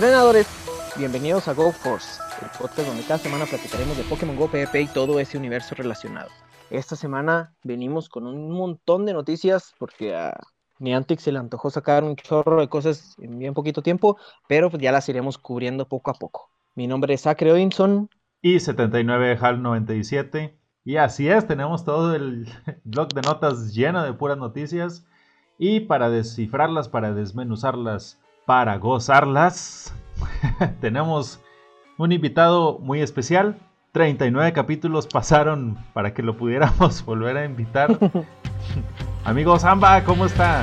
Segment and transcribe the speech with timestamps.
[0.00, 0.46] Entrenadores,
[0.96, 4.86] bienvenidos a Go Force, el podcast donde cada semana platicaremos de Pokémon Go, PvP y
[4.86, 6.30] todo ese universo relacionado.
[6.70, 10.40] Esta semana venimos con un montón de noticias porque a
[10.78, 14.16] Niantic se le antojó sacar un chorro de cosas en bien poquito tiempo,
[14.48, 16.48] pero pues ya las iremos cubriendo poco a poco.
[16.74, 18.08] Mi nombre es Acre Odinson.
[18.40, 20.56] Y 79 HAL 97.
[20.82, 22.48] Y así es, tenemos todo el
[22.84, 25.04] blog de notas lleno de puras noticias.
[25.58, 29.94] Y para descifrarlas, para desmenuzarlas, para gozarlas,
[30.80, 31.40] tenemos
[31.98, 33.58] un invitado muy especial.
[33.92, 37.98] 39 capítulos pasaron para que lo pudiéramos volver a invitar.
[39.24, 40.62] Amigo Zamba, ¿cómo está?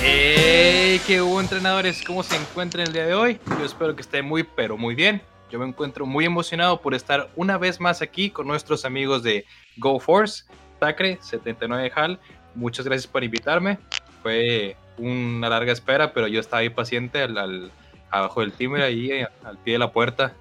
[0.00, 1.00] ¡Hey!
[1.06, 2.02] ¿Qué hubo entrenadores?
[2.06, 3.40] ¿Cómo se encuentran el día de hoy?
[3.58, 5.20] Yo espero que esté muy, pero muy bien.
[5.50, 9.44] Yo me encuentro muy emocionado por estar una vez más aquí con nuestros amigos de
[9.76, 10.44] Go Force,
[10.86, 12.20] Tacre 79 HAL.
[12.54, 13.78] Muchas gracias por invitarme.
[14.22, 17.72] Fue una larga espera, pero yo estaba ahí paciente al,
[18.08, 19.10] abajo del timbre, ahí
[19.42, 20.32] al pie de la puerta.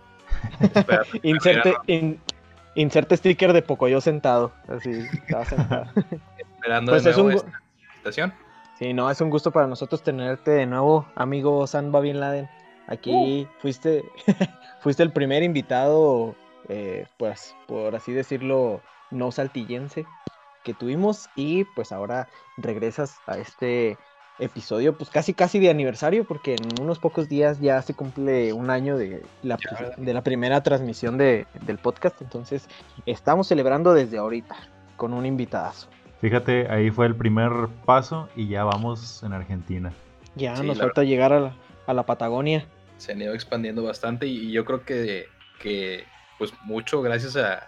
[1.23, 1.73] inserte,
[2.75, 4.51] inserte sticker de Pocoyo sentado.
[4.67, 5.87] Así, estaba sentado.
[6.37, 7.47] Esperando pues de nuevo es un...
[7.47, 8.33] esta invitación.
[8.77, 12.47] Sí, no, es un gusto para nosotros tenerte de nuevo, amigo Sanba Bin Laden.
[12.85, 13.61] Aquí uh.
[13.61, 14.03] fuiste,
[14.81, 16.35] fuiste el primer invitado,
[16.69, 20.05] eh, pues, por así decirlo, no saltillense
[20.65, 22.27] que tuvimos y pues ahora
[22.57, 23.97] regresas a este
[24.39, 28.69] episodio, pues casi casi de aniversario, porque en unos pocos días ya se cumple un
[28.69, 29.57] año de la,
[29.95, 32.67] de la primera transmisión de, del podcast, entonces
[33.05, 34.57] estamos celebrando desde ahorita
[34.97, 35.87] con un invitadazo.
[36.19, 37.51] Fíjate, ahí fue el primer
[37.85, 39.93] paso y ya vamos en Argentina.
[40.35, 42.65] Ya nos falta llegar a la, a la, Patagonia.
[42.97, 45.27] Se han ido expandiendo bastante y, yo creo que,
[45.61, 46.03] que
[46.37, 47.63] pues mucho gracias a,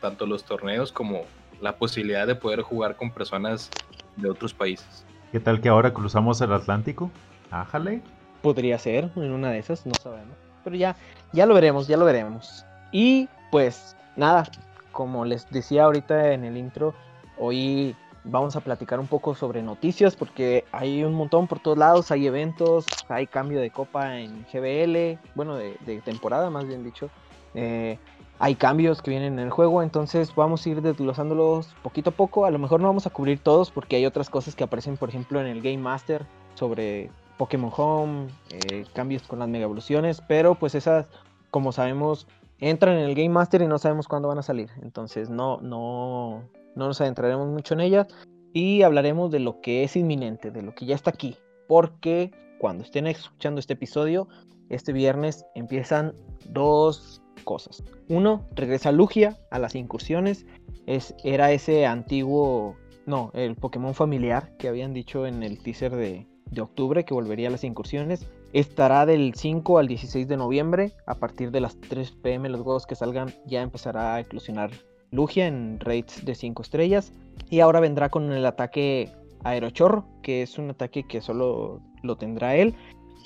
[0.00, 1.24] tanto los torneos como
[1.60, 3.70] la posibilidad de poder jugar con personas
[4.16, 5.04] de otros países.
[5.32, 7.10] ¿Qué tal que ahora cruzamos el Atlántico?
[7.50, 8.02] Ájale.
[8.42, 10.36] Podría ser en una de esas, no sabemos.
[10.64, 10.96] Pero ya,
[11.32, 12.64] ya lo veremos, ya lo veremos.
[12.92, 14.44] Y pues nada,
[14.92, 16.94] como les decía ahorita en el intro,
[17.38, 17.94] hoy
[18.24, 22.26] vamos a platicar un poco sobre noticias porque hay un montón por todos lados, hay
[22.26, 27.10] eventos, hay cambio de copa en GBL, bueno, de, de temporada más bien dicho.
[27.54, 27.98] Eh,
[28.40, 32.44] hay cambios que vienen en el juego, entonces vamos a ir desglosándolos poquito a poco.
[32.44, 35.08] A lo mejor no vamos a cubrir todos porque hay otras cosas que aparecen, por
[35.08, 40.54] ejemplo, en el Game Master sobre Pokémon Home, eh, cambios con las mega evoluciones, pero
[40.54, 41.08] pues esas,
[41.50, 42.28] como sabemos,
[42.60, 44.70] entran en el Game Master y no sabemos cuándo van a salir.
[44.82, 46.44] Entonces no, no,
[46.76, 48.06] no nos adentraremos mucho en ellas
[48.52, 52.84] y hablaremos de lo que es inminente, de lo que ya está aquí, porque cuando
[52.84, 54.28] estén escuchando este episodio,
[54.68, 56.14] este viernes empiezan
[56.50, 57.82] dos cosas.
[58.08, 60.46] Uno, regresa Lugia a las incursiones.
[60.86, 62.76] Es, era ese antiguo,
[63.06, 67.48] no, el Pokémon familiar que habían dicho en el teaser de, de octubre que volvería
[67.48, 68.26] a las incursiones.
[68.52, 70.92] Estará del 5 al 16 de noviembre.
[71.06, 74.70] A partir de las 3 pm los juegos que salgan ya empezará a eclosionar
[75.10, 77.12] Lugia en rates de 5 estrellas.
[77.50, 79.10] Y ahora vendrá con el ataque
[79.44, 82.74] Aerochorro, que es un ataque que solo lo tendrá él.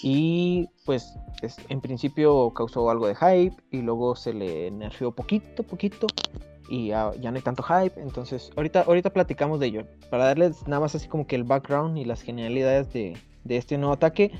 [0.02, 1.14] Y pues
[1.68, 6.06] en principio causó algo de hype y luego se le nerfeó poquito, poquito
[6.68, 8.00] y ya, no hay tanto hype.
[8.00, 9.86] Entonces ahorita, ahorita platicamos de ello.
[10.10, 13.16] Para darles nada más así como que el background y las genialidades de,
[13.48, 14.32] este nuevo ataque.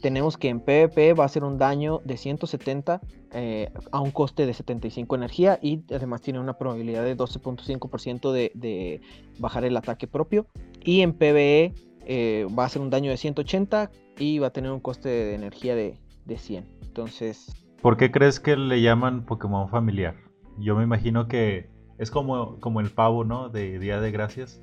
[0.00, 3.00] Tenemos que en PvP va a ser un daño de 170
[3.32, 8.52] eh, a un coste de 75 energía y además tiene una probabilidad de 12.5% de,
[8.54, 9.00] de
[9.38, 10.46] bajar el ataque propio.
[10.82, 11.74] Y en PvE
[12.06, 15.34] eh, va a ser un daño de 180 y va a tener un coste de
[15.34, 16.66] energía de, 100.
[16.82, 17.54] Entonces...
[17.82, 20.14] ¿Por qué crees que le llaman Pokémon familiar?
[20.58, 23.50] Yo me imagino que es como, como el pavo, ¿no?
[23.50, 24.62] De Día de Gracias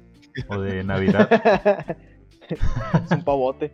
[0.50, 1.30] o de Navidad.
[2.50, 3.74] es un pavote.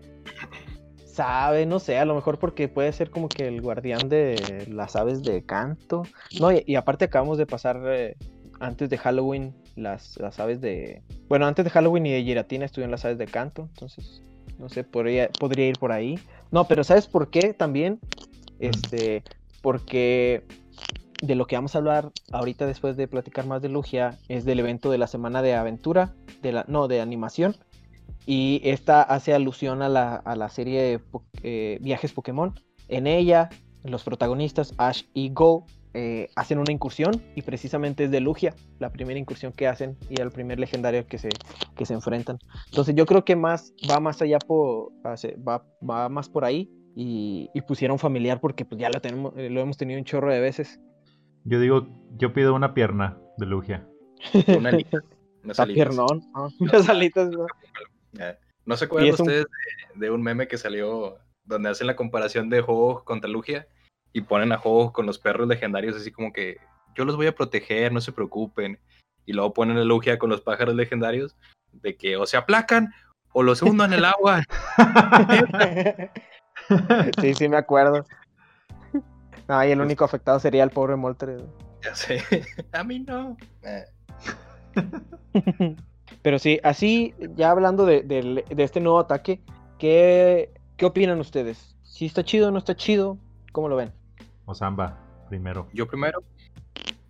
[1.05, 4.95] Sabe, no sé, a lo mejor porque puede ser como que el guardián de las
[4.95, 6.03] aves de canto.
[6.39, 8.17] No, y, aparte acabamos de pasar eh,
[8.59, 11.01] antes de Halloween las, las aves de...
[11.27, 14.21] Bueno, antes de Halloween y de Giratina estuvieron las aves de canto, entonces,
[14.59, 16.19] no sé, podría, podría ir por ahí.
[16.51, 17.99] No, pero ¿sabes por qué también?
[18.59, 19.23] Este,
[19.61, 20.43] porque
[21.21, 24.59] de lo que vamos a hablar ahorita después de platicar más de Lugia es del
[24.59, 27.55] evento de la semana de aventura, de la, no, de animación.
[28.25, 30.99] Y esta hace alusión a la, a la serie de
[31.43, 32.53] eh, Viajes Pokémon.
[32.89, 33.49] En ella,
[33.83, 38.91] los protagonistas Ash y Go eh, hacen una incursión y precisamente es de Lugia, la
[38.91, 41.29] primera incursión que hacen y el primer legendario que se,
[41.75, 42.37] que se enfrentan.
[42.69, 47.49] Entonces yo creo que más va más allá por, va, va más por ahí y,
[47.67, 50.79] pusieron familiar porque pues ya lo, tenemos, eh, lo hemos tenido un chorro de veces.
[51.43, 51.87] Yo digo,
[52.17, 53.87] yo pido una pierna de Lugia.
[54.57, 54.71] Una
[55.43, 55.73] Unas alitas.
[55.73, 56.21] piernón.
[56.33, 56.49] ¿no?
[56.71, 57.29] Las alitas.
[57.29, 57.45] ¿no?
[58.19, 59.45] Eh, ¿No se acuerdan es un- ustedes
[59.95, 63.67] de, de un meme que salió donde hacen la comparación de Ho contra Lugia
[64.13, 66.57] y ponen a Ho con los perros legendarios así como que
[66.97, 68.79] yo los voy a proteger, no se preocupen.
[69.25, 71.37] Y luego ponen a Lugia con los pájaros legendarios
[71.71, 72.93] de que o se aplacan
[73.33, 74.41] o los hundo en el agua.
[77.21, 78.05] sí, sí, me acuerdo.
[79.47, 81.43] No, y el único afectado sería el pobre Moltres.
[81.83, 82.23] Ya sé.
[82.71, 83.37] A mí no.
[86.23, 89.41] Pero sí, así, ya hablando de, de este nuevo ataque,
[89.77, 91.75] ¿qué, ¿qué opinan ustedes?
[91.83, 93.17] ¿Si está chido o no está chido?
[93.51, 93.91] ¿Cómo lo ven?
[94.45, 94.97] Osamba,
[95.29, 95.67] primero.
[95.73, 96.23] Yo primero.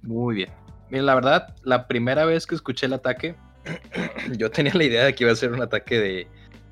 [0.01, 0.50] Muy bien.
[0.89, 3.36] Mira, la verdad, la primera vez que escuché el ataque,
[4.38, 6.28] yo tenía la idea de que iba a ser un ataque de,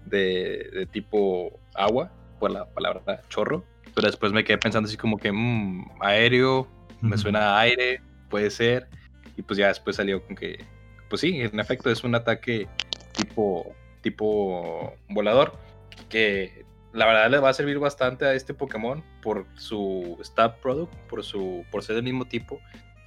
[0.05, 3.63] de, de tipo agua, por la palabra chorro.
[3.93, 6.67] Pero después me quedé pensando así como que, mmm, aéreo,
[7.01, 8.87] me suena a aire, puede ser.
[9.37, 10.63] Y pues ya después salió con que,
[11.09, 12.67] pues sí, en efecto es un ataque
[13.13, 15.57] tipo, tipo volador,
[16.09, 16.65] que
[16.95, 21.23] la verdad le va a servir bastante a este Pokémon por su Stab Product, por,
[21.23, 22.59] su, por ser del mismo tipo.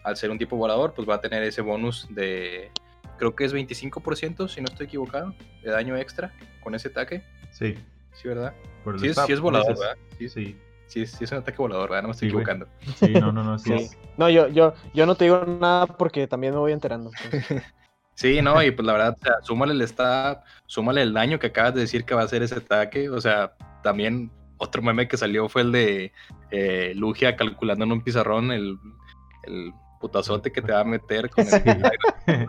[0.05, 2.71] Al ser un tipo volador, pues va a tener ese bonus de,
[3.19, 6.33] creo que es 25%, si no estoy equivocado, de daño extra
[6.63, 7.23] con ese ataque.
[7.51, 7.75] Sí.
[8.13, 8.55] Sí, ¿verdad?
[8.85, 9.79] por Sí es, stab, sí es volador.
[9.79, 9.97] ¿verdad?
[10.19, 10.59] Sí, sí.
[10.87, 12.03] Sí, sí es un ataque volador, ¿verdad?
[12.03, 12.45] No me estoy Sí, güey.
[12.45, 12.69] equivocando.
[12.97, 13.71] sí, no, no, no, sí.
[13.71, 13.85] Sí.
[13.85, 17.11] es- No, yo, yo, yo no te digo nada porque también me voy enterando.
[17.25, 17.63] entonces.
[18.19, 21.47] Sí, no, y pues la verdad, o sea, súmale el stab, súmale el daño que
[21.47, 23.09] acabas de decir que va a hacer ese ataque.
[23.11, 23.53] O sea,
[23.85, 26.13] también otro meme que salió fue el de
[26.51, 28.77] eh, Lugia calculando en un pizarrón el,
[29.45, 32.47] el putazote que te va a meter con el.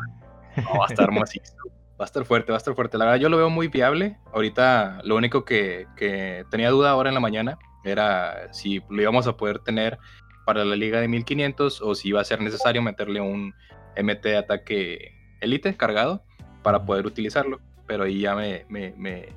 [0.57, 1.57] No, va a estar hermosísimo.
[1.92, 2.98] Va a estar fuerte, va a estar fuerte.
[2.98, 4.18] La verdad, yo lo veo muy viable.
[4.33, 9.27] Ahorita, lo único que, que tenía duda ahora en la mañana era si lo íbamos
[9.27, 10.00] a poder tener
[10.45, 13.54] para la liga de 1500 o si iba a ser necesario meterle un
[13.95, 16.24] MT ataque elite cargado
[16.63, 17.59] para poder utilizarlo.
[17.88, 19.30] Pero ahí ya me, me, me,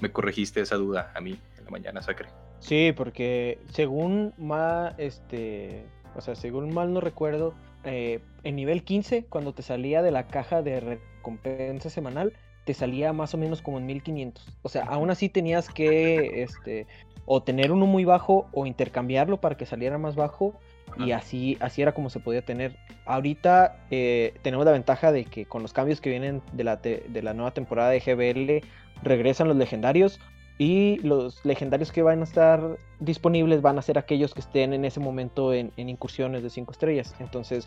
[0.00, 2.28] me corregiste esa duda a mí en la mañana, Sacre.
[2.58, 5.84] Sí, porque según mal, este,
[6.14, 7.54] o sea, según mal no recuerdo,
[7.84, 12.34] eh, en nivel 15, cuando te salía de la caja de recompensa semanal,
[12.64, 14.58] te salía más o menos como en 1500.
[14.62, 16.86] O sea, aún así tenías que, este,
[17.24, 20.54] o tener uno muy bajo o intercambiarlo para que saliera más bajo.
[20.98, 22.76] Y así, así era como se podía tener.
[23.06, 27.22] Ahorita eh, tenemos la ventaja de que con los cambios que vienen de la, de
[27.22, 28.66] la nueva temporada de GBL
[29.02, 30.20] regresan los legendarios.
[30.58, 34.84] Y los legendarios que van a estar disponibles van a ser aquellos que estén en
[34.84, 37.14] ese momento en, en incursiones de 5 estrellas.
[37.18, 37.66] Entonces,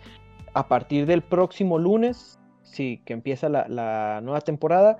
[0.54, 5.00] a partir del próximo lunes, sí, que empieza la, la nueva temporada,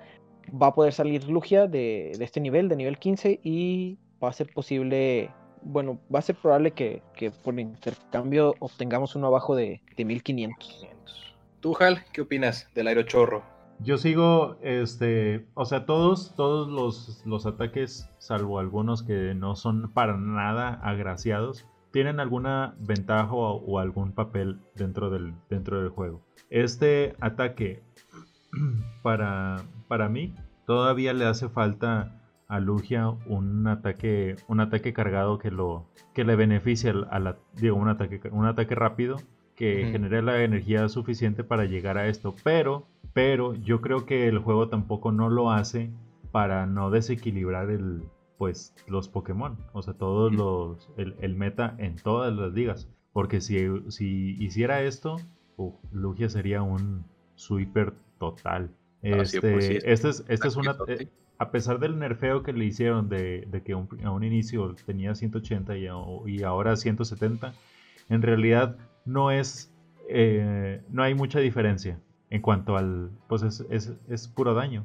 [0.50, 4.32] va a poder salir Lugia de, de este nivel, de nivel 15, y va a
[4.32, 5.30] ser posible,
[5.64, 11.34] bueno, va a ser probable que, que por intercambio obtengamos uno abajo de, de 1500.
[11.60, 13.42] ¿Tú, Hal, qué opinas del aerochorro?
[13.80, 19.90] Yo sigo, este, o sea, todos, todos los, los ataques, salvo algunos que no son
[19.92, 26.22] para nada agraciados, tienen alguna ventaja o, o algún papel dentro del, dentro del juego.
[26.50, 27.82] Este ataque,
[29.02, 30.34] para, para mí,
[30.66, 36.36] todavía le hace falta a Lugia un ataque, un ataque cargado que lo, que le
[36.36, 39.18] beneficie a la, digo, un ataque, un ataque rápido
[39.54, 39.92] que Ujú.
[39.92, 42.34] genere la energía suficiente para llegar a esto.
[42.42, 45.90] Pero, pero yo creo que el juego tampoco no lo hace
[46.32, 48.02] para no desequilibrar el,
[48.38, 49.56] pues, los Pokémon.
[49.72, 52.88] O sea, todos los, el, el meta en todas las ligas.
[53.12, 53.58] Porque si,
[53.90, 55.16] si hiciera esto,
[55.56, 57.04] uf, Lugia sería un
[57.36, 58.70] sweeper total.
[59.10, 60.76] Ah, sí, Este, pues sí, es este es, este es una,
[61.38, 65.14] a pesar del nerfeo que le hicieron de, de que un- a un inicio tenía
[65.14, 65.94] 180 y, a-
[66.26, 67.52] y ahora 170,
[68.08, 69.72] en realidad no es,
[70.08, 71.98] eh, no hay mucha diferencia
[72.30, 74.84] en cuanto al, pues es, es- es puro daño.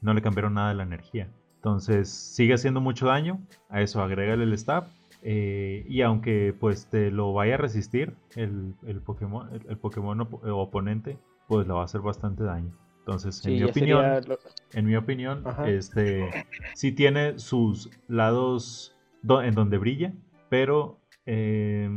[0.00, 1.28] No le cambiaron nada de la energía.
[1.56, 3.40] Entonces sigue haciendo mucho daño.
[3.68, 4.84] A eso agrégale el stab.
[5.22, 10.20] eh, y aunque pues te lo vaya a resistir el, el Pokémon, el, el Pokémon
[10.20, 12.70] op- oponente, pues le va a hacer bastante daño.
[13.08, 14.38] Entonces, en Sí, mi opinión, lo-
[14.74, 15.66] en mi opinión, Ajá.
[15.66, 16.28] este
[16.74, 20.12] sí tiene sus lados do- en donde brilla,
[20.50, 21.88] pero eh,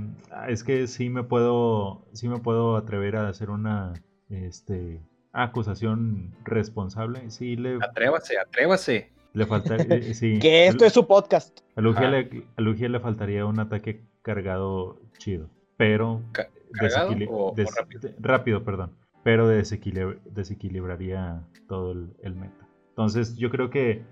[0.47, 3.91] es que sí me puedo, sí me puedo atrever a hacer una
[4.29, 5.01] este,
[5.33, 7.29] acusación responsable.
[7.29, 9.11] Sí le, Atrévase, atrévase.
[9.33, 11.59] le falta, eh, sí, Que esto es su podcast.
[11.75, 17.27] a Lugia, le, a Lugia le faltaría un ataque cargado chido, pero Ca- ¿Cargado desequili-
[17.29, 18.09] o- o des- rápido?
[18.19, 18.91] rápido, perdón.
[19.23, 22.67] Pero desequilib- desequilibraría todo el, el meta.
[22.89, 24.03] Entonces, yo creo que,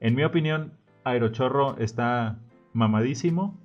[0.00, 0.72] en mi opinión,
[1.04, 2.38] Aerochorro está
[2.72, 3.58] mamadísimo,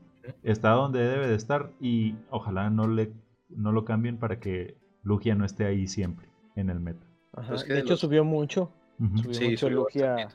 [0.43, 3.11] está donde debe de estar y ojalá no, le,
[3.49, 7.05] no lo cambien para que Lugia no esté ahí siempre en el meta.
[7.33, 8.71] Ajá, Pues que de de hecho los- subió mucho,
[9.15, 10.27] subió Sí, mucho subió Lugia,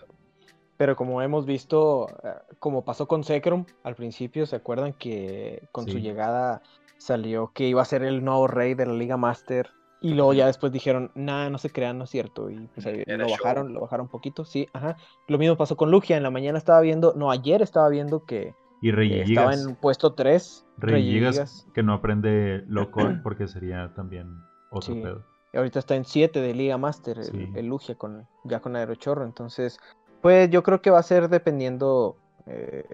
[0.77, 5.89] pero como hemos visto, eh, como pasó con Zekrom al principio, ¿se acuerdan que con
[5.89, 6.63] su llegada
[6.99, 9.69] salió que iba a ser el nuevo rey de la Liga Master?
[10.05, 12.51] Y luego ya después dijeron, nah, no se crean, no es cierto.
[12.51, 13.31] Y pues ahí lo show.
[13.39, 14.99] bajaron, lo bajaron un poquito, sí, ajá.
[15.29, 18.55] Lo mismo pasó con Lugia, en la mañana estaba viendo, no, ayer estaba viendo que
[18.83, 20.67] Y Rey eh, estaba en puesto 3.
[20.77, 25.01] Rey Gigas, que no aprende local porque sería también otro Sí.
[25.01, 25.23] pedo.
[25.55, 27.53] Y ahorita está en 7 de Liga Master, el, Sí.
[27.55, 29.25] el Lugia, con, ya con Aerochorro.
[29.25, 29.79] Entonces,
[30.21, 32.85] pues yo creo que va a ser dependiendo, eh,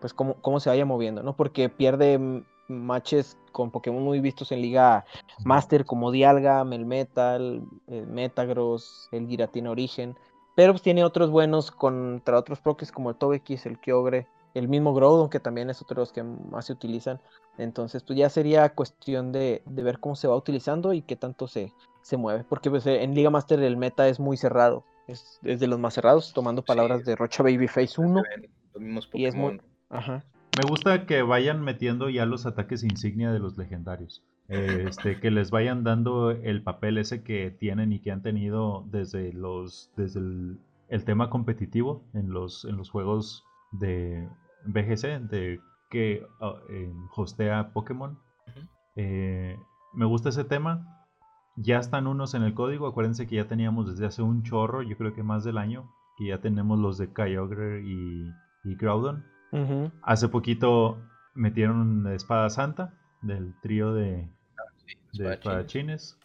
[0.00, 1.34] pues cómo, cómo se vaya moviendo, ¿no?
[1.34, 5.04] Porque pierde mm, matches con Pokémon muy vistos en Liga
[5.44, 10.16] Master como Dialga, Melmetal, el Metagross, el Giratina Origen.
[10.54, 14.92] Pero pues tiene otros buenos contra otros Pokés como el Togekiss, el Kyogre, el mismo
[14.94, 17.20] Groudon, que también es otro de los que más se utilizan.
[17.58, 21.46] Entonces, pues ya sería cuestión de, de ver cómo se va utilizando y qué tanto
[21.46, 21.72] se,
[22.02, 22.44] se mueve.
[22.48, 24.84] Porque pues, en Liga Master el meta es muy cerrado.
[25.06, 27.06] Es, es de los más cerrados, tomando palabras Sí.
[27.06, 28.22] de Rocha Babyface 1.
[28.22, 29.70] Se ven Los mismos Y es muy- Pokémon.
[29.90, 30.24] Ajá.
[30.56, 34.22] Me gusta que vayan metiendo ya los ataques insignia de los legendarios.
[34.48, 38.84] Eh, Este, que les vayan dando el papel ese que tienen y que han tenido
[38.90, 44.28] desde los desde el, el tema competitivo en los en los juegos de
[44.66, 48.18] BGC de que ah, eh, hostea Pokémon.
[48.96, 49.56] Eh,
[49.94, 51.06] me gusta ese tema.
[51.56, 52.86] Ya están unos en el código.
[52.88, 56.26] Acuérdense que ya teníamos desde hace un chorro, yo creo que más del año, que
[56.26, 58.30] ya tenemos los de Kyogre y,
[58.64, 59.24] y Groudon.
[60.02, 60.98] Hace poquito
[61.34, 64.28] metieron Espada Santa del trío de,
[65.12, 66.18] Sí, de espadachines.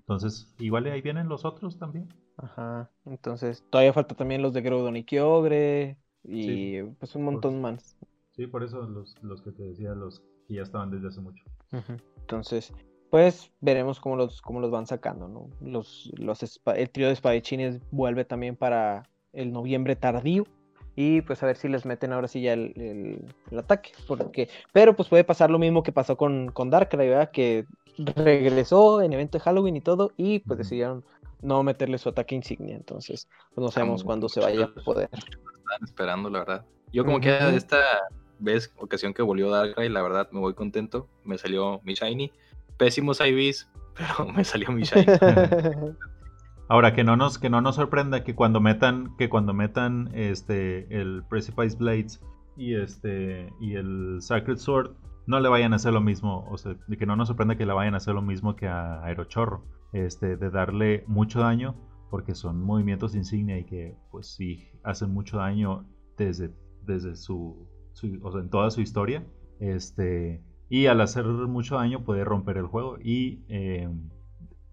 [0.00, 2.08] Entonces, igual ahí vienen los otros también.
[2.36, 2.90] Ajá.
[3.04, 5.98] Entonces, todavía falta también los de Groudon y Kyogre.
[6.24, 6.82] Y Sí.
[6.98, 7.96] pues un montón más.
[8.32, 11.42] Sí, por eso los, los que te decía, los que ya estaban desde hace mucho.
[12.20, 12.72] Entonces,
[13.10, 15.48] pues veremos cómo los, cómo los van sacando, ¿no?
[15.60, 20.44] Los, los el trío de espadachines vuelve también para el noviembre tardío.
[20.96, 23.92] Y pues a ver si les meten ahora sí ya el, el- el ataque.
[24.08, 27.30] Porque, pero pues puede pasar lo mismo que pasó con, con Darkrai, ¿verdad?
[27.30, 27.66] Que
[28.16, 30.12] regresó en evento de Halloween y todo.
[30.16, 31.04] Y pues decidieron
[31.42, 32.76] no meterle su ataque insignia.
[32.76, 35.10] Entonces, pues no sabemos Como cuándo se vaya a poder.
[35.12, 36.64] Estaban esperando, la verdad.
[36.92, 37.56] Yo como que Ujú.
[37.56, 37.82] esta
[38.38, 41.08] vez, ocasión que volvió Darkrai, la verdad me voy contento.
[41.24, 42.32] Me salió mi Shiny.
[42.78, 45.06] Pésimos IVs, pero me salió mi Shiny.
[46.68, 51.00] Ahora, que no nos, que no nos sorprenda que cuando metan, que cuando metan este
[51.00, 52.20] el Precipice Blades
[52.56, 54.96] y este y el Sacred Sword,
[55.28, 56.44] no le vayan a hacer lo mismo.
[56.50, 59.02] O sea, que no nos sorprenda que le vayan a hacer lo mismo que a
[59.04, 59.64] Aerochorro.
[59.92, 61.74] Este, de darle mucho daño.
[62.10, 68.20] Porque son movimientos insignia y que pues sí hacen mucho daño desde, desde su, su-
[68.22, 69.24] o sea, en toda su historia.
[69.60, 70.42] Este.
[70.68, 72.96] Y al hacer mucho daño puede romper el juego.
[73.02, 73.88] Y eh,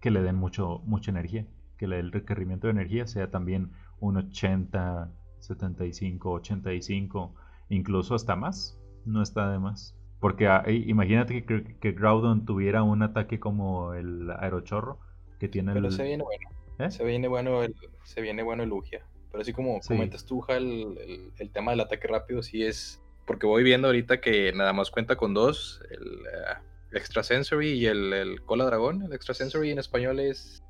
[0.00, 1.46] que le den mucho, mucha energía.
[1.86, 5.10] Que el requerimiento de energía sea también un 80,
[5.40, 7.34] 75, 85,
[7.68, 8.78] incluso hasta más.
[9.04, 9.94] No está de más.
[10.20, 14.98] Porque ah, i- imagínate que, que Groudon tuviera un ataque como el Aerochorro.
[15.38, 15.92] Que tiene Pero el.
[15.92, 16.48] se viene bueno.
[16.78, 16.90] ¿Eh?
[16.90, 17.74] Se viene bueno el,
[18.04, 19.04] se viene bueno el Lugia.
[19.30, 19.88] Pero así como Sí.
[19.88, 23.02] comentas tú, Jal, el, el tema del ataque rápido sí es.
[23.26, 28.12] Porque voy viendo ahorita que nada más cuenta con dos: el eh, Extrasensory y el,
[28.12, 29.02] el Cola Dragón.
[29.02, 30.62] El Extrasensory en español es.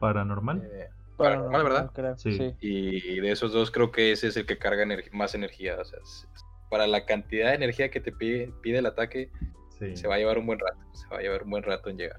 [0.00, 0.62] Paranormal.
[0.64, 1.90] eh, paranormal, ¿verdad?
[1.94, 2.32] creo, Sí.
[2.32, 2.54] sí.
[2.60, 5.76] Y de esos dos creo que ese es el que carga más energía.
[5.80, 6.26] O sea, es-
[6.70, 9.30] para la cantidad de energía que te pide, pide el ataque,
[9.78, 9.96] Sí.
[9.96, 10.78] se va a llevar un buen rato.
[10.92, 12.18] Se va a llevar un buen rato en llegar.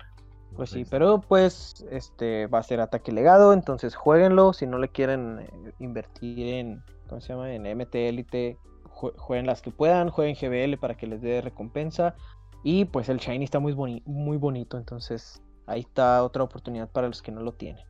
[0.56, 4.52] Pues sí, pero pues este va a ser ataque legado, entonces jueguenlo.
[4.54, 7.54] Si no le quieren eh, invertir en, ¿cómo se llama?
[7.54, 12.16] En MT Elite, jue- jueguen las que puedan, jueguen GBL para que les dé recompensa.
[12.64, 17.08] Y pues el Shiny está muy, boni- muy bonito, entonces ahí está otra oportunidad para
[17.08, 17.86] los que no lo tienen.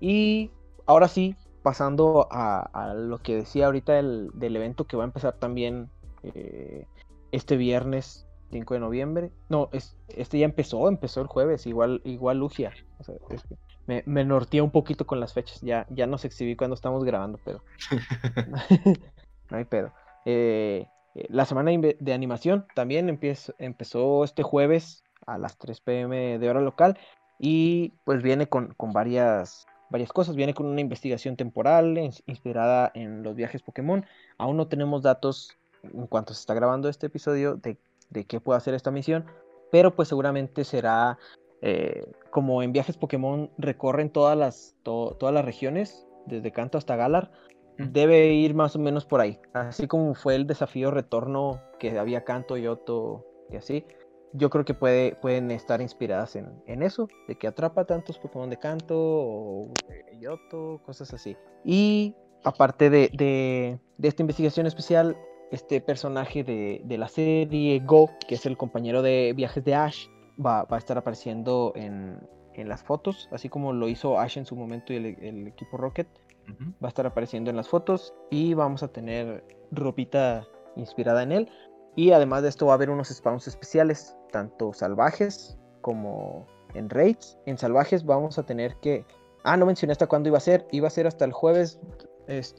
[0.00, 0.50] Y
[0.86, 5.06] ahora sí, pasando a, a lo que decía ahorita del, del evento que va a
[5.06, 5.90] empezar también
[6.22, 6.86] eh,
[7.30, 9.30] este viernes 5 de noviembre.
[9.48, 12.72] No, es, este ya empezó, empezó el jueves, igual, igual Lugia.
[12.98, 16.24] O sea, es que me, me norteé un poquito con las fechas, ya, ya nos
[16.24, 17.62] exhibí cuando estamos grabando, pero
[19.50, 19.92] no hay pedo.
[20.24, 26.38] Eh, eh, la semana de animación también empieza, empezó este jueves a las 3 pm
[26.38, 26.98] de hora local
[27.38, 30.36] y pues viene con, con varias, varias cosas.
[30.36, 34.04] Viene con una investigación temporal ins- inspirada en los viajes Pokémon.
[34.38, 37.78] Aún no tenemos datos en cuanto se está grabando este episodio de,
[38.10, 39.26] de qué puede hacer esta misión,
[39.70, 41.18] pero pues seguramente será
[41.62, 46.94] eh, como en viajes Pokémon recorren todas las, to- todas las regiones, desde Kanto hasta
[46.96, 47.32] Galar,
[47.78, 49.40] debe ir más o menos por ahí.
[49.54, 53.84] Así como fue el desafío retorno que había Kanto, Yoto y así.
[54.32, 58.48] Yo creo que puede, pueden estar inspiradas en, en eso, de que atrapa tantos Pokémon
[58.48, 61.36] de canto o eh, Yoto, cosas así.
[61.64, 65.16] Y aparte de, de, de esta investigación especial,
[65.50, 70.06] este personaje de, de, la serie Go, que es el compañero de viajes de Ash,
[70.44, 72.18] va, va a estar apareciendo en,
[72.54, 75.76] en, las fotos, así como lo hizo Ash en su momento y el, el equipo
[75.76, 76.08] Rocket.
[76.48, 76.74] Uh -huh.
[76.82, 80.44] Va a estar apareciendo en las fotos y vamos a tener ropita
[80.76, 81.48] inspirada en él.
[81.94, 87.38] Y además de esto va a haber unos spawns especiales, tanto salvajes como en raids.
[87.46, 89.04] En salvajes vamos a tener que...
[89.44, 90.66] Ah, no mencioné hasta cuándo iba a ser.
[90.70, 91.80] Iba a ser hasta el jueves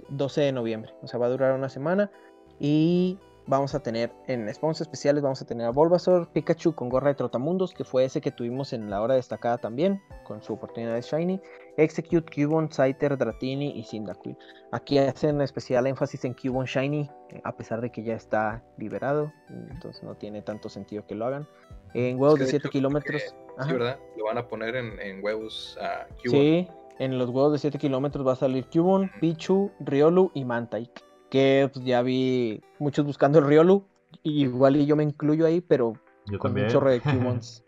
[0.09, 0.93] 12 de noviembre.
[1.01, 2.11] O sea, va a durar una semana.
[2.59, 7.09] Y vamos a tener en spawns especiales, vamos a tener a Bulbasaur, Pikachu con gorra
[7.09, 10.95] de Trotamundos, que fue ese que tuvimos en la hora destacada también, con su oportunidad
[10.95, 11.41] de Shiny.
[11.77, 14.37] Execute, Cubone, Scyther, Dratini y Cyndaquil.
[14.71, 17.09] Aquí hacen especial énfasis en Cubone Shiny,
[17.43, 21.47] a pesar de que ya está liberado, entonces no tiene tanto sentido que lo hagan.
[21.93, 23.21] En huevos es que de 7 kilómetros.
[23.21, 23.99] Sí, ¿verdad?
[24.17, 26.29] Lo van a poner en, en huevos a uh.
[26.29, 26.67] Sí,
[26.99, 31.67] en los huevos de 7 kilómetros va a salir Cubone, Pichu, Riolu y Mantike que
[31.73, 33.87] pues, ya vi muchos buscando el Riolu,
[34.21, 35.93] igual y yo me incluyo ahí, pero
[36.27, 36.67] yo con también.
[36.67, 37.63] un chorro de Cubons,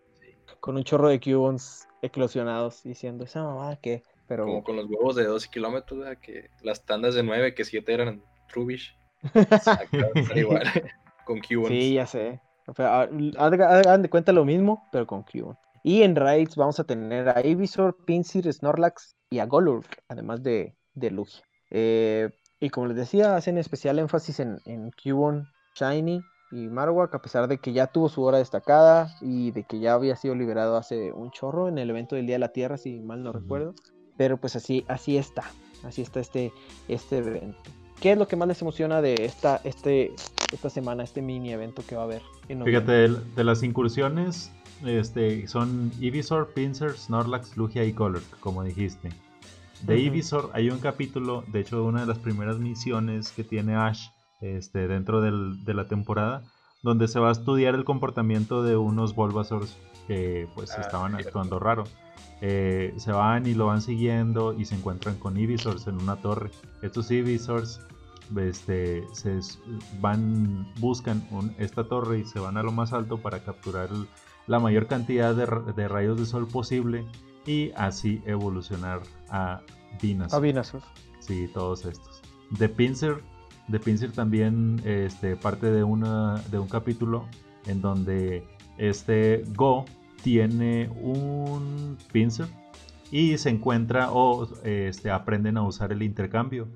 [0.59, 4.03] con un chorro de Cubons eclosionados, diciendo, esa mamá que...
[4.27, 4.45] Pero...
[4.45, 6.19] Como con los huevos de 12 kilómetros, ¿verdad?
[6.19, 8.95] que las tandas de 9, que 7 eran Trubish.
[10.35, 10.61] igual,
[11.25, 11.69] con Cubons.
[11.69, 12.39] Sí, ya sé.
[12.67, 15.57] O sea, hagan de cuenta lo mismo, pero con Cubons.
[15.83, 20.75] Y en Raids vamos a tener a Ivysaur, Pinsir, Snorlax y a Golurk, además de,
[20.93, 21.43] de Lugia.
[21.71, 25.45] Eh, y como les decía, hacen especial énfasis en, en Cubone,
[25.75, 26.21] Shiny
[26.51, 29.93] y Marowak, a pesar de que ya tuvo su hora destacada y de que ya
[29.93, 32.99] había sido liberado hace un chorro en el evento del Día de la Tierra, si
[32.99, 33.73] mal no recuerdo.
[34.17, 35.43] Pero pues así, así está,
[35.83, 36.53] así está este,
[36.87, 37.57] este evento.
[37.99, 40.13] ¿Qué es lo que más les emociona de esta, este,
[40.51, 42.21] esta semana, este mini evento que va a haber?
[42.47, 44.51] En Fíjate, de, de, las incursiones
[44.85, 49.09] este, son Ivysaur, Pinsir, Snorlax, Lugia y Golurk, como dijiste.
[49.81, 54.07] De Ivysaur hay un capítulo, de hecho una de las primeras misiones que tiene Ash
[54.41, 56.43] este, dentro del, de la temporada,
[56.81, 61.27] donde se va a estudiar el comportamiento de unos Bulbasaurs que pues ah, estaban cierto.
[61.27, 61.83] actuando raro.
[62.41, 66.51] Eh, se van y lo van siguiendo y se encuentran con Ivysaurs en una torre.
[66.81, 67.81] Estos Ivysaurs
[68.37, 69.39] este, se
[69.99, 74.07] van, buscan un, esta torre y se van a lo más alto para capturar el,
[74.47, 77.05] la mayor cantidad de, de rayos de sol posible
[77.45, 79.61] y así evolucionar a
[80.01, 80.39] Venusaur.
[80.39, 80.83] A Venusaur.
[81.19, 82.21] Sí, todos estos.
[82.57, 83.21] The Pinsir,
[83.71, 87.27] The Pinsir también este, parte de, una, de un capítulo
[87.65, 88.43] en donde
[88.77, 89.85] este Go
[90.23, 92.47] tiene un Pinsir
[93.11, 96.67] y se encuentra o este, aprenden a usar el intercambio.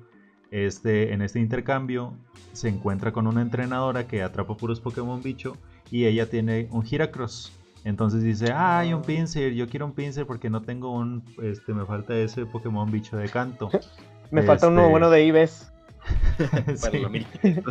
[0.50, 2.14] Este, en este intercambio
[2.52, 5.56] se encuentra con una entrenadora que atrapa puros Pokémon bicho
[5.90, 7.52] y ella tiene un Heracross.
[7.84, 11.72] Entonces dice, ah, hay un Pinsir, yo quiero un Pinsir porque no tengo un, este,
[11.72, 13.70] me falta ese Pokémon bicho de canto.
[14.30, 14.46] me este...
[14.46, 15.72] falta uno bueno de Ives.
[16.76, 17.26] sí.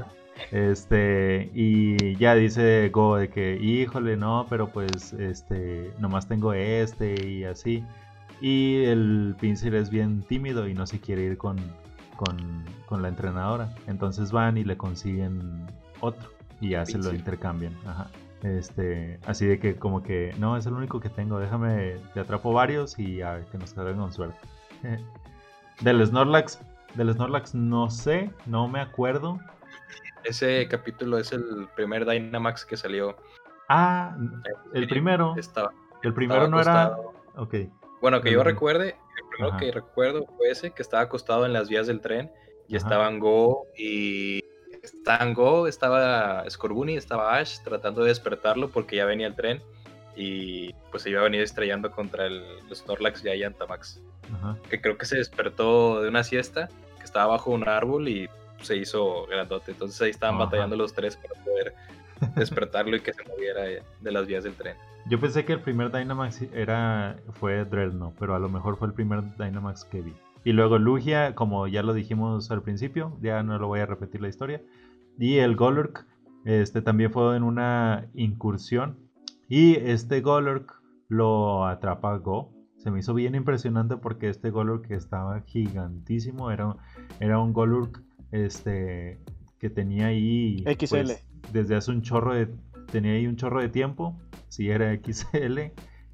[0.52, 7.28] Este, y ya dice Go de que, híjole, no, pero pues, este, nomás tengo este
[7.28, 7.84] y así.
[8.39, 11.58] Y el Pinsir es bien tímido y no se quiere ir con,
[12.15, 13.76] con, con la entrenadora.
[13.88, 15.67] Entonces van y le consiguen
[16.00, 16.30] otro
[16.62, 17.74] y ya se lo intercambian.
[17.86, 18.08] Ajá.
[18.43, 22.54] Este, así de que como que no es el único que tengo, déjame, te atrapo
[22.54, 24.39] varios y a ver que nos queden con suerte.
[25.82, 26.60] del Snorlax,
[26.95, 29.39] del Snorlax no sé, no me acuerdo.
[30.23, 33.17] Ese capítulo es el primer Dynamax que salió.
[33.67, 34.17] Ah,
[34.73, 35.36] el primero.
[35.38, 35.71] Estaba,
[36.04, 37.13] el primero no acostado.
[37.34, 37.41] era.
[37.41, 37.56] Ok.
[38.02, 39.60] Bueno, que yo recuerde, el primero Ajá.
[39.60, 42.32] que recuerdo fue ese que estaba acostado en las vías del tren
[42.67, 42.86] y Ajá.
[42.86, 44.43] estaban Go y
[44.93, 49.62] estaban Go, estaba Scorbunny, estaba Ash tratando de despertarlo porque ya venía el tren
[50.15, 54.02] y pues se iba a venir estrellando contra el, los Snorlax y Antamax.
[54.34, 54.58] Ajá.
[54.69, 58.30] Que creo que se despertó de una siesta, que estaba bajo un árbol y
[58.62, 59.71] se hizo grandote.
[59.71, 60.45] Entonces ahí estaban Ajá.
[60.45, 61.73] batallando los tres para poder
[62.36, 64.75] despertarlo y que se moviera de las vías del tren.
[65.10, 68.93] Yo pensé que el primer Dynamax era, fue Dreadnought, pero a lo mejor fue el
[68.93, 70.13] primer Dynamax que vi.
[70.50, 74.20] Y luego Lugia, como ya lo dijimos al principio, ya no lo voy a repetir
[74.20, 74.64] la historia.
[75.20, 76.08] Y el Golurk,
[76.44, 78.98] este también fue en una incursión.
[79.48, 82.52] Y este Golurk lo atrapa Go.
[82.78, 86.50] Se me hizo bien impresionante porque este Golurk estaba gigantísimo.
[86.50, 86.76] Era,
[87.20, 89.20] era un Golurk este,
[89.60, 90.64] que tenía ahí.
[90.66, 90.88] XL.
[90.90, 92.48] Pues, desde hace un chorro de.
[92.92, 94.20] Tenía ahí un chorro de tiempo.
[94.48, 95.60] Si era XL.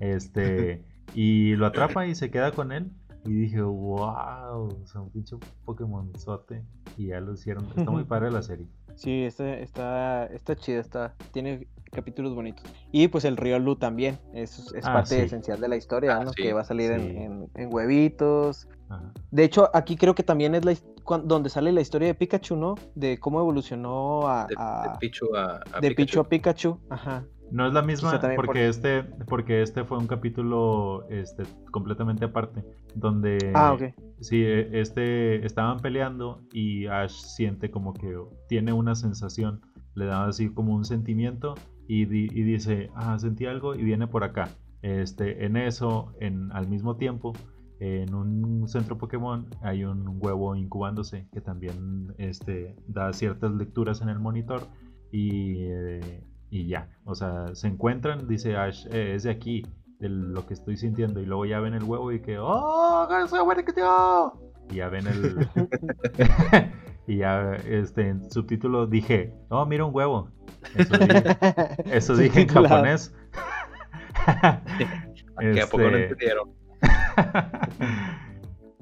[0.02, 0.84] Este.
[1.15, 2.91] y lo atrapa y se queda con él.
[3.25, 5.35] Y dije, wow, o sea, un pinche
[5.65, 6.63] Pokémon sote.
[6.97, 7.65] y ya lo hicieron.
[7.75, 8.67] Está muy padre la serie.
[8.95, 12.63] Sí, está, está, está chida, está, tiene capítulos bonitos.
[12.91, 15.21] Y pues el río Lu también, es, es Ah, parte sí.
[15.21, 16.29] esencial de la historia, Ah, ¿no?
[16.31, 17.17] sí, Que va a salir en- sí.
[17.17, 18.67] en, en huevitos.
[18.89, 19.11] Ajá.
[19.31, 22.13] De hecho, aquí creo que también es la, his- cuan- donde sale la historia de
[22.13, 22.75] Pikachu, ¿no?
[22.95, 24.55] De cómo evolucionó a, De,
[24.99, 25.95] Pichu a, a de Pikachu.
[25.95, 26.79] Pichu a Pikachu.
[26.89, 27.25] Ajá.
[27.51, 32.63] No es la misma por- porque este porque este fue un capítulo este completamente aparte
[32.95, 33.84] donde Ah, ok.
[34.19, 38.17] sí e- este estaban peleando y Ash siente como que
[38.49, 39.62] tiene una sensación
[39.93, 41.55] le da así como un sentimiento
[41.88, 44.49] y, di- y dice ah sentí algo y viene por acá
[44.81, 47.34] este en eso en al mismo tiempo
[47.79, 54.10] en un centro Pokémon hay un huevo incubándose que también este da ciertas lecturas en
[54.10, 54.67] el monitor
[55.12, 56.23] y, eh,
[56.59, 59.65] y ya, o sea, se encuentran, dice Ash, "Eh, es de aquí,
[59.99, 63.43] de lo que estoy sintiendo, y luego ya ven el huevo y que, ¡Oh, soy
[63.43, 64.39] bueno que yo!
[64.71, 65.47] Y ya ven el...
[67.07, 70.29] y ya, este, en subtítulo dije, ¡Oh, mira un huevo!
[70.75, 71.23] Eso dije,
[71.97, 73.13] eso dije en japonés.
[75.39, 76.49] Que a poco no Este, entendieron.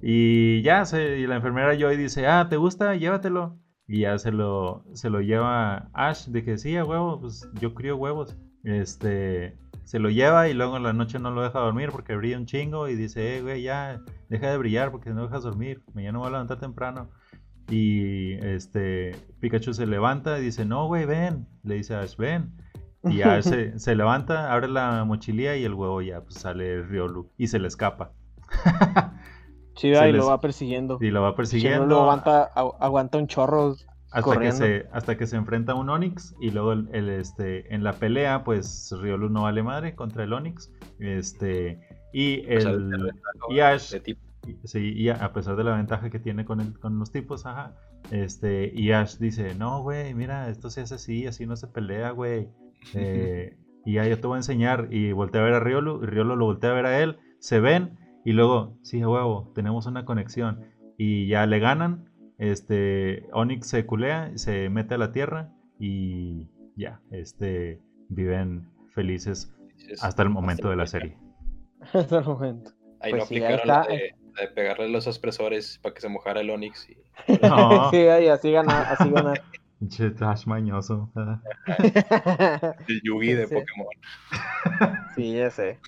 [0.02, 2.96] y ya se, y la enfermera Joy dice, ah, ¿te gusta?
[2.96, 3.58] Llévatelo.
[3.88, 7.74] Y ya se lo, se lo lleva Ash, de que sí, a huevo, pues yo
[7.74, 8.38] crío huevos.
[8.64, 12.38] Este, se lo lleva y luego en la noche no lo deja dormir porque brilla
[12.38, 16.14] un chingo y dice, eh, güey, ya, deja de brillar porque no dejas dormir, mañana
[16.14, 17.10] me voy a levantar temprano.
[17.70, 22.54] Y este, Pikachu se levanta y dice, no, güey, ven, le dice a Ash, ven.
[23.04, 27.30] Y Ash se, se levanta, abre la mochililla y el huevo ya, pues sale Riolu
[27.38, 28.12] y se le escapa.
[29.76, 30.98] Se y les- lo va persiguiendo.
[31.02, 33.76] Y lo va persiguiendo lo aguanta, agu- aguanta un chorro.
[34.12, 36.36] hasta que, se, hasta que se enfrenta a un Onix.
[36.40, 40.34] Y luego el, el, este, en la pelea, pues Riolu no vale madre contra el
[40.34, 40.72] Onix.
[41.00, 41.80] Este,
[42.14, 43.12] y, O sea, el,
[43.50, 43.96] y Ash,
[44.46, 47.12] y- sí, y a a pesar de la ventaja que tiene con, el, con los
[47.12, 47.76] tipos, ajá.
[48.12, 52.12] Este, y Ash dice, no, güey, mira, esto se hace así, así no se pelea,
[52.12, 52.50] güey.
[52.96, 54.90] Eh, y ya yo te voy a enseñar.
[54.92, 57.60] Y voltea a ver a Riolu, y Riolu lo voltea a ver a él, se
[57.60, 60.66] ven, y luego, sí, a huevo, tenemos una conexión.
[60.98, 62.10] Y ya le ganan.
[62.38, 69.54] Este, Onix se culea, se mete a la tierra y ya, este, viven felices
[70.02, 71.18] hasta el momento de la serie.
[71.94, 72.72] Hasta el momento.
[73.02, 73.94] Ahí Pues no sí, ahí aplicaron la está.
[73.94, 76.90] de, la de pegarle los aspresores para que se mojara el Onix.
[76.90, 76.98] Y...
[77.42, 79.34] No, sí, y así gana, así gana.
[79.80, 81.12] pinche Ash mañoso.
[82.88, 83.56] El Yugi de Sí.
[83.56, 83.88] Pokémon.
[85.16, 85.80] Sí, ya sé.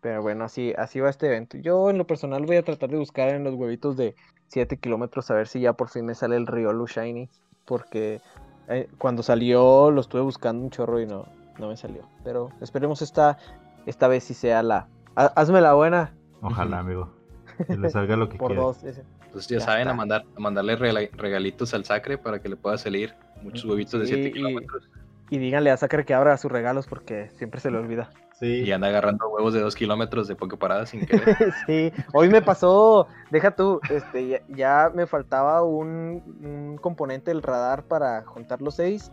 [0.00, 1.58] Pero bueno, así, así va este evento.
[1.58, 4.14] Yo en lo personal voy a tratar de buscar en los huevitos de
[4.48, 7.28] 7 kilómetros a ver si ya por fin me sale el Riolu Shiny.
[7.66, 8.20] Porque
[8.68, 11.26] eh, cuando salió lo estuve buscando un chorro y no,
[11.58, 12.02] no me salió.
[12.24, 13.36] Pero esperemos esta,
[13.86, 14.88] esta vez si sea la...
[15.16, 17.12] ha- Hazme la buena Ojalá, amigo.
[17.66, 18.62] Que le salga lo que por quiera.
[18.62, 18.82] dos.
[18.84, 19.04] ese.
[19.26, 22.78] Entonces ya, Ya saben, a, mandar, a mandarle regalitos al Sacre para que le pueda
[22.78, 24.88] salir muchos huevitos de Sí, 7 y- kilómetros.
[25.28, 28.10] Y díganle a Sacre que abra sus regalos porque siempre se le olvida.
[28.40, 28.62] Sí.
[28.64, 31.36] Y anda agarrando huevos de 2 kilómetros de Poképarada sin querer.
[31.66, 37.42] Sí, hoy me pasó, deja tú, este, ya, ya me faltaba un, un componente del
[37.42, 39.12] radar para juntar los seis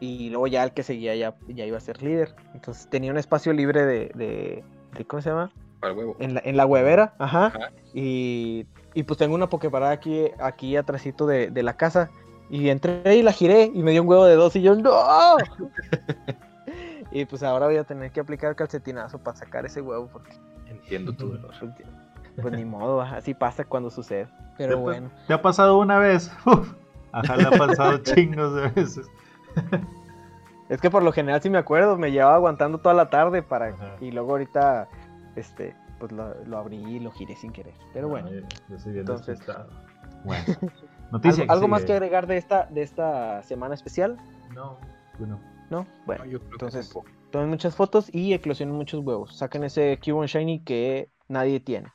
[0.00, 2.34] y luego ya el que seguía ya, ya iba a ser líder.
[2.54, 4.64] Entonces tenía un espacio libre de, de,
[4.96, 5.50] de- ¿cómo se llama?
[5.80, 6.16] Para el huevo.
[6.18, 7.46] En la, en la huevera, ajá.
[7.46, 7.70] Ajá.
[7.94, 12.10] Y, y pues tengo una Poképarada aquí, aquí atrásito de, de la casa.
[12.50, 14.90] Y entré y la giré y me dio un huevo de dos y yo ¡No!
[17.10, 20.32] y pues ahora voy a tener que aplicar calcetinazo para sacar ese huevo porque
[20.66, 21.54] Entiendo tu dolor.
[22.42, 24.28] pues, ni modo, así pasa cuando sucede.
[24.56, 26.30] Pero ¿Te, bueno, ¿Te ha pasado una vez?
[26.46, 26.74] Uf.
[27.12, 29.06] Ajá, le ha pasado chingos de veces.
[30.68, 33.68] es que por lo general sí me acuerdo, me llevaba aguantando toda la tarde para
[33.68, 33.96] Ajá.
[34.00, 34.88] y luego ahorita
[35.36, 37.74] este pues lo, lo abrí y lo giré sin querer.
[37.92, 39.40] Pero bueno, Ay, yo soy bien entonces-.
[40.24, 40.44] Bueno.
[41.10, 44.18] Noticia ¿algo, algo más que agregar de esta de esta semana especial?
[44.54, 44.78] No,
[45.18, 45.26] yo
[45.70, 45.80] no.
[45.80, 45.86] ¿No?
[46.06, 47.08] Bueno, No, yo creo que entonces- tampoco.
[47.30, 49.36] tomen muchas fotos y eclosionen muchos huevos.
[49.36, 51.88] Saquen ese Cubone Shiny que nadie tiene.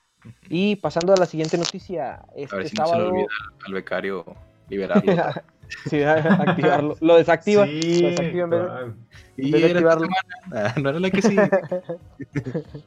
[0.50, 3.28] Y pasando a la siguiente noticia, A este ver si no se le sábado olvida
[3.68, 4.26] al becario
[4.70, 5.12] liberarlo.
[5.90, 8.94] sí, activarlo, lo desactiva, Sí, lo desactiva en vez de-
[9.48, 10.08] y vez de activarlo.
[10.54, 11.36] Ah, no era la que sí.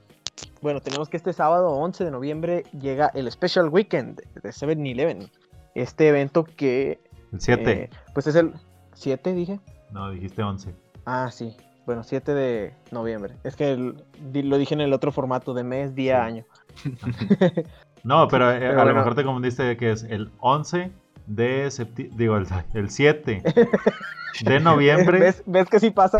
[0.63, 5.31] Bueno, tenemos que este sábado 11 de noviembre llega el Special Weekend de 7-Eleven.
[5.75, 6.99] Este evento que...
[7.33, 7.71] El 7.
[7.73, 8.53] eh, pues es el
[8.95, 9.61] 7, dije.
[9.91, 10.75] No, dijiste 11.
[11.05, 11.57] Ah, sí.
[11.87, 13.35] Bueno, 7 de noviembre.
[13.45, 14.03] Es que el-
[14.49, 16.23] lo dije en el otro formato de mes, día, Sí.
[16.33, 16.45] año.
[18.05, 18.99] No, pero, eh, Pero a lo bueno.
[19.01, 20.93] mejor te confundiste de que es el 11
[21.27, 22.17] de septiembre.
[22.17, 23.43] Digo, el, el 7
[24.45, 25.19] de noviembre.
[25.19, 26.19] ¿Ves, ves que sí pasa?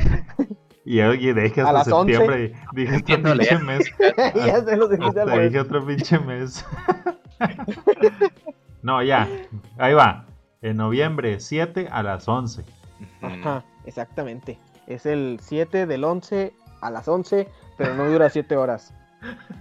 [0.85, 2.13] Y oye, dije A hasta las 11.
[2.13, 2.53] septiembre.
[2.73, 3.63] y Dije otro pinche leer.
[3.63, 3.91] mes.
[4.35, 6.65] ya se los dijiste al Hasta dije otro pinche mes.
[8.83, 9.29] no, ya.
[9.79, 10.25] Ahí va.
[10.63, 12.65] En noviembre 7 a las 11.
[13.23, 14.59] Ajá, exactamente.
[14.87, 18.93] Es el 7 del 11 a las 11, pero no dura 7 horas.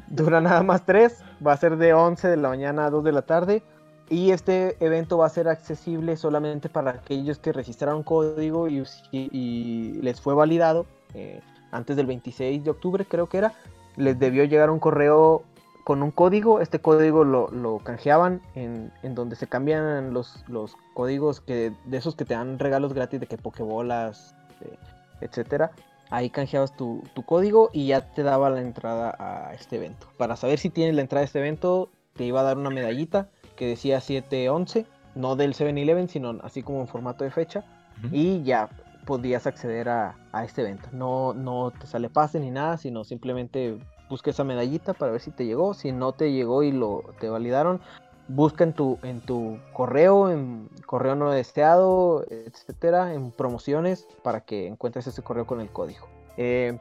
[0.07, 3.11] Dura nada más 3, va a ser de 11 de la mañana a 2 de
[3.11, 3.63] la tarde.
[4.07, 9.93] Y este evento va a ser accesible solamente para aquellos que registraron código y, y
[10.01, 13.53] les fue validado eh, antes del 26 de octubre, creo que era.
[13.95, 15.43] Les debió llegar un correo
[15.85, 16.59] con un código.
[16.59, 21.97] Este código lo, lo canjeaban en, en, donde se cambian los, los códigos que, de
[21.97, 24.77] esos que te dan regalos gratis de que pokebolas, eh,
[25.21, 25.71] etcétera.
[26.09, 30.07] Ahí canjeabas tu, tu, código y ya te daba la entrada a este evento.
[30.17, 33.29] Para saber si tienes la entrada a este evento, te iba a dar una medallita
[33.55, 37.63] que decía 711, no del 7-Eleven, sino así como en formato de fecha.
[38.03, 38.09] Uh -huh.
[38.11, 38.69] Y ya
[39.05, 40.89] podías acceder a, a, este evento.
[40.91, 43.77] No, no te sale pase ni nada, sino simplemente
[44.09, 45.73] busca esa medallita para ver si te llegó.
[45.73, 47.81] Si no te llegó y lo te validaron,
[48.27, 54.67] busca en tu, en tu correo, en correo no deseado, etcétera, en promociones para que
[54.67, 56.07] encuentres ese correo con el código.
[56.37, 56.77] Eh,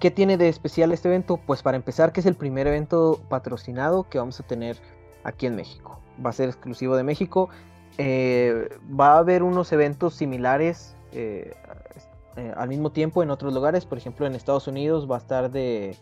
[0.00, 1.38] ¿Qué tiene de especial este evento?
[1.38, 4.76] Pues para empezar, que es el primer evento patrocinado que vamos a tener
[5.24, 5.98] aquí en México.
[6.24, 7.48] Va a ser exclusivo de México.
[7.96, 11.52] Eh, va a haber unos eventos similares eh,
[12.56, 13.86] al mismo tiempo en otros lugares.
[13.86, 15.96] Por ejemplo, en Estados Unidos va a estar de.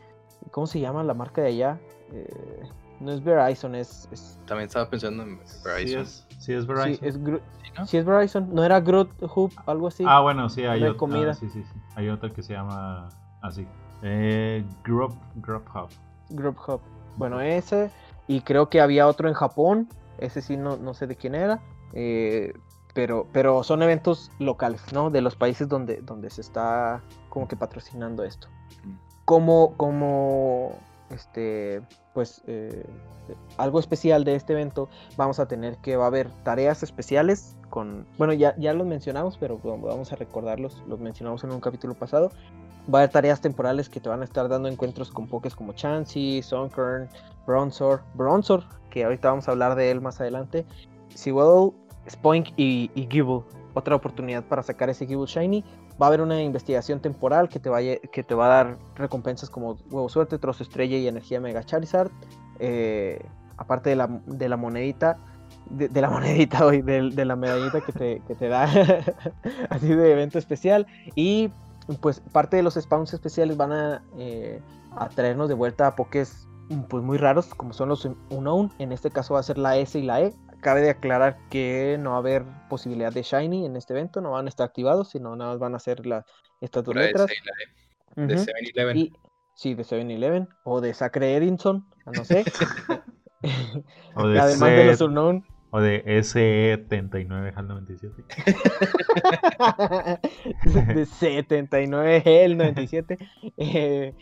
[0.51, 1.79] ¿Cómo se llama la marca de allá?
[2.13, 2.63] Eh,
[3.01, 5.87] no es Verizon, es, es, También estaba pensando en Verizon.
[5.87, 6.95] Sí es, sí es Verizon.
[6.95, 7.39] Sí, es, Gru...
[7.39, 7.87] ¿Sí, no?
[7.87, 8.55] sí es Verizon.
[8.55, 9.53] ¿No era Groot Hub?
[9.67, 10.05] Algo así.
[10.07, 11.31] Ah, bueno, sí, hay, otra, comida.
[11.31, 11.81] Ah, sí, sí, sí.
[11.95, 13.09] hay otra que se llama
[13.43, 13.67] así.
[14.03, 15.89] Eh, Grub, Hub.
[16.31, 16.81] Grub Hub.
[17.17, 17.91] Bueno, ese.
[18.29, 19.89] Y creo que había otro en Japón.
[20.19, 21.61] Ese sí no, no sé de quién era.
[21.93, 22.53] Eh,
[22.95, 25.11] pero, pero son eventos locales, ¿no?
[25.11, 28.49] De los países donde, donde se está como que patrocinando esto.
[29.27, 30.73] Como, como
[31.11, 31.83] este,
[32.15, 32.87] pues, eh,
[33.59, 38.07] algo especial de este evento, vamos a tener que va a haber tareas especiales con,
[38.19, 42.31] bueno, ya, ya los mencionamos, pero vamos a recordarlos, los mencionamos en un capítulo pasado.
[42.89, 45.73] Va a haber tareas temporales que te van a estar dando encuentros con pokés como
[45.73, 47.09] Chansey, Sunkern,
[47.47, 50.65] Bronzor, Bronzor, que ahorita vamos a hablar de él más adelante,
[51.15, 51.73] Seawaddle,
[52.09, 53.43] Spoink y, y Gibble.
[53.75, 55.65] Otra oportunidad para sacar ese Gibble Shiny.
[56.01, 59.49] Va a haber una investigación temporal que te, vaya, que te va a dar recompensas
[59.49, 62.11] como Huevo Suerte, Trozo Estrella y Energía Mega Charizard.
[62.59, 63.25] Eh,
[63.57, 65.17] aparte de la, de la monedita,
[65.71, 68.65] de, la monedita hoy, de, la medallita que te, que te da
[69.71, 70.87] así de evento especial.
[71.15, 71.51] Y
[72.01, 74.61] pues parte de los spawns especiales van a, eh,
[74.97, 76.47] a traernos de vuelta a pokés
[76.89, 78.73] pues muy raros como son los unknown.
[78.79, 80.35] En este caso va a ser la S y la E
[80.67, 84.33] cabe de aclarar que no va a haber posibilidad de Shiny en este evento, no
[84.33, 86.27] van a estar activados, sino nada más van a ser la,
[86.61, 87.29] estas dos letras.
[88.17, 88.45] De uh -huh.
[88.45, 89.17] 7-Eleven.
[89.55, 90.49] Sí, de 7-Eleven.
[90.65, 92.45] O de Sacre Edinson, no sé.
[94.17, 95.47] o de Además de los unknown.
[95.81, 98.25] De SE79 HAL 97.
[100.65, 103.19] de C79 HAL 97.
[103.59, 104.15] Eh,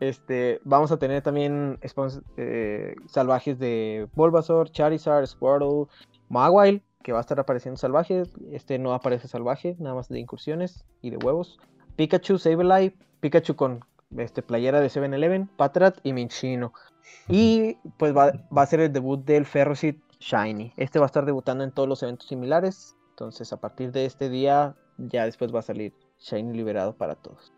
[0.00, 1.78] este, vamos a tener también
[2.36, 5.86] eh, salvajes de Bulbasaur, Charizard, Squirtle,
[6.28, 8.22] Mawile, que va a estar apareciendo salvaje.
[8.50, 11.58] Este no aparece salvaje, nada más de incursiones y de huevos.
[11.96, 13.84] Pikachu, Sableye, Pikachu con
[14.16, 16.72] este, playera de 7-Eleven, Patrat y Minchino.
[17.28, 20.72] Y pues va, va, a ser el debut del Ferrocit Shiny.
[20.76, 22.96] Este va a estar debutando en todos los eventos similares.
[23.10, 27.52] Entonces, a partir de este día, ya después va a salir Shiny liberado para todos.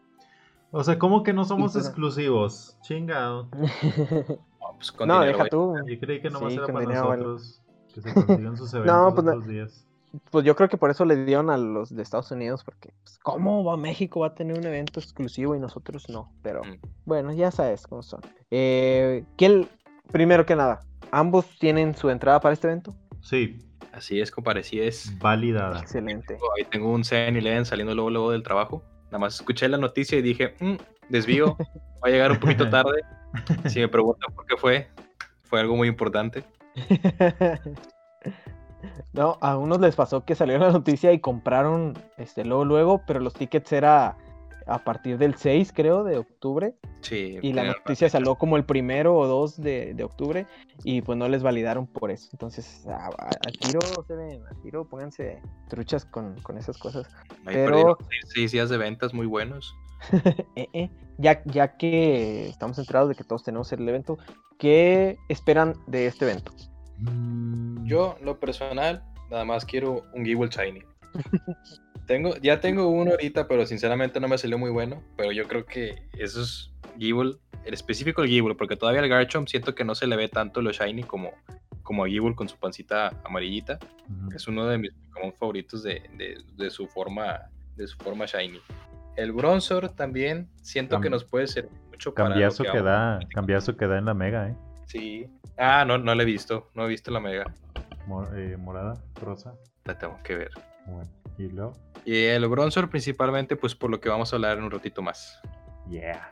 [0.70, 2.78] O sea, ¿cómo que no somos pues, exclusivos?
[2.80, 3.48] Chingado.
[3.52, 5.74] no, pues no deja tú.
[5.86, 7.60] Yo creí que nomás sí, era para nosotros.
[7.60, 7.92] Vale.
[7.92, 9.86] Que se consigan sus eventos no, pues, estos días.
[10.30, 13.18] Pues yo creo que por eso le dieron a los de Estados Unidos, porque pues,
[13.22, 16.32] ¿cómo va México va a tener un evento exclusivo y nosotros no?
[16.42, 16.78] Pero mm.
[17.04, 18.20] bueno, ya sabes cómo son.
[18.50, 19.68] Eh, ¿quién,
[20.12, 22.94] primero que nada, ¿ambos tienen su entrada para este evento?
[23.20, 23.58] Sí.
[23.92, 25.18] Así es, comparecí es.
[25.18, 25.80] Validada.
[25.80, 26.38] Excelente.
[26.56, 28.82] Ahí tengo un 7-Eleven saliendo luego, luego del trabajo.
[29.06, 30.76] Nada más escuché la noticia y dije, mmm,
[31.10, 31.58] desvío,
[32.02, 33.02] va a llegar un poquito tarde.
[33.66, 34.88] Si me preguntan por qué fue,
[35.42, 36.44] fue algo muy importante.
[39.12, 43.20] No, a unos les pasó que salió la noticia y compraron este luego luego, pero
[43.20, 44.16] los tickets era
[44.66, 46.74] a partir del 6, creo, de octubre.
[47.00, 47.38] Sí.
[47.42, 50.46] Y la noticia salió como el primero o dos de, de, octubre
[50.84, 52.28] y pues no les validaron por eso.
[52.32, 57.08] Entonces, a, a, a tiro se ven, a tiro pónganse truchas con, con esas cosas.
[57.46, 57.98] Ahí Pero...
[58.08, 59.74] Seis, seis, días de ventas muy buenos.
[60.56, 60.90] eh, eh.
[61.18, 64.18] Ya, ya que estamos enterados de que todos tenemos el evento,
[64.58, 66.52] ¿qué esperan de este evento?
[67.84, 70.82] Yo, lo personal, nada más quiero un Gible Shiny.
[72.12, 75.02] tengo, ya tengo uno ahorita, pero sinceramente no me salió muy bueno.
[75.16, 79.74] Pero yo creo que esos Gible, el específico el Gible, porque todavía el Garchomp siento
[79.74, 81.30] que no se le ve tanto lo Shiny como,
[81.82, 83.78] como a Gible con su pancita amarillita.
[84.10, 84.36] Ujú.
[84.36, 87.40] Es uno de mis Pokémon favoritos de, de- de su forma
[87.76, 88.60] de su forma shiny.
[89.16, 93.20] El Bronzor también siento que Cam- nos puede servir mucho para Cambiazo que que da,
[93.32, 94.54] cambiazo que da en la mega, ¿eh?
[94.86, 95.26] Sí.
[95.56, 96.68] Ah, no, no la he visto.
[96.74, 97.44] No he visto la mega.
[98.06, 99.54] Mo- eh, morada, rosa.
[99.86, 100.50] La tengo que ver.
[100.86, 101.72] Bueno, y luego,
[102.04, 105.40] Y el Bronzor principalmente, pues por lo que vamos a hablar en un ratito más.
[105.88, 106.28] yeah.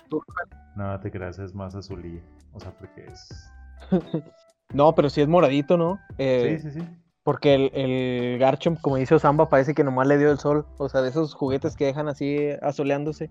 [0.76, 2.22] No te creas, es más azulilla.
[2.52, 3.28] O sea, porque es.
[4.72, 5.98] No, pero sí es moradito, ¿no?
[6.16, 6.87] Eh, Sí, sí, sí.
[7.24, 10.64] Porque el, el Garchomp, como dice Osamba, parece que nomás le dio el sol.
[10.78, 13.30] O sea, de esos juguetes que dejan así asoleándose.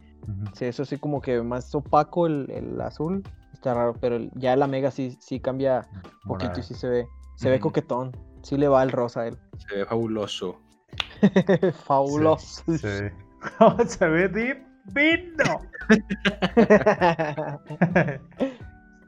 [0.53, 3.23] Sí, eso sí como que más opaco el, el azul.
[3.53, 5.87] Está raro, pero el- ya la mega sí, sí cambia
[6.25, 7.07] un poquito y sí se ve.
[7.35, 8.11] Se ve coquetón.
[8.43, 9.37] Sí le va el rosa a él.
[9.57, 10.59] Se ve fabuloso.
[11.85, 12.63] Fabuloso.
[12.77, 13.13] Se, ve.
[13.57, 15.61] ¿Cómo se ve divino?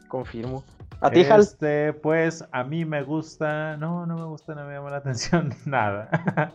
[0.08, 0.64] Confirmo.
[1.00, 1.42] A ti, Hal.
[1.42, 3.76] Este, pues a mí me gusta.
[3.78, 6.54] No, no me gusta, no me llama la atención nada.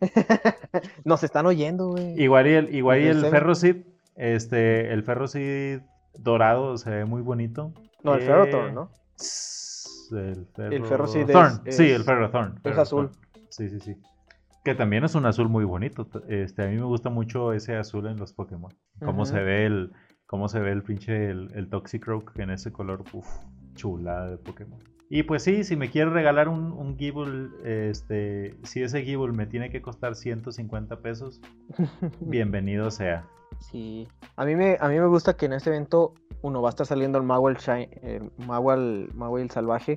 [1.04, 2.20] Nos están oyendo, güey.
[2.22, 3.26] igual y el, igual y ¿El?
[3.26, 3.76] Ferrocid.
[4.16, 5.80] Este, el Ferrocid
[6.18, 7.72] dorado se ve muy bonito.
[8.02, 8.90] No, el Eh, Ferrothorn, ¿no?
[10.12, 10.72] El Ferro...
[10.72, 11.30] El Ferrocid
[11.66, 12.60] es- Sí, el Ferrothorn.
[12.64, 13.10] es azul.
[13.48, 13.96] Sí, sí, sí.
[14.64, 16.06] Que también es un azul muy bonito.
[16.28, 18.72] Este, a mí me gusta mucho ese azul en los Pokémon.
[19.02, 19.92] Cómo se ve el,
[20.26, 23.26] cómo se ve el pinche el, el Toxicroak en ese color, uf,
[23.74, 24.78] chulada de Pokémon.
[25.08, 29.46] Y pues sí, si me quiere regalar un, un Gible, este, si ese Gible me
[29.46, 31.40] tiene que costar 150 pesos,
[32.20, 33.24] bienvenido sea.
[33.58, 34.06] Sí.
[34.36, 36.86] A mí me, a mí me gusta que en este evento uno va a estar
[36.86, 39.96] saliendo el Mawel Shi- el Mawel, Mawel salvaje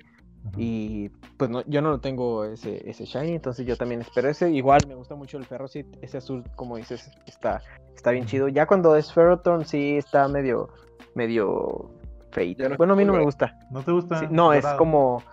[0.58, 4.52] Y pues no, yo no lo tengo ese, ese shiny, entonces yo también espero ese.
[4.52, 7.62] Igual me gusta mucho el Ferrocit, ese azul como dices está,
[7.96, 8.50] está bien chido.
[8.50, 10.70] Ya cuando es Ferrothorn sí está medio
[11.16, 11.92] medio
[12.32, 12.68] feito.
[12.68, 13.58] No Bueno, a mí no me gusta.
[13.72, 14.20] ¿No te gusta?
[14.20, 14.78] Sí, no, es dorado?
[14.78, 15.24] como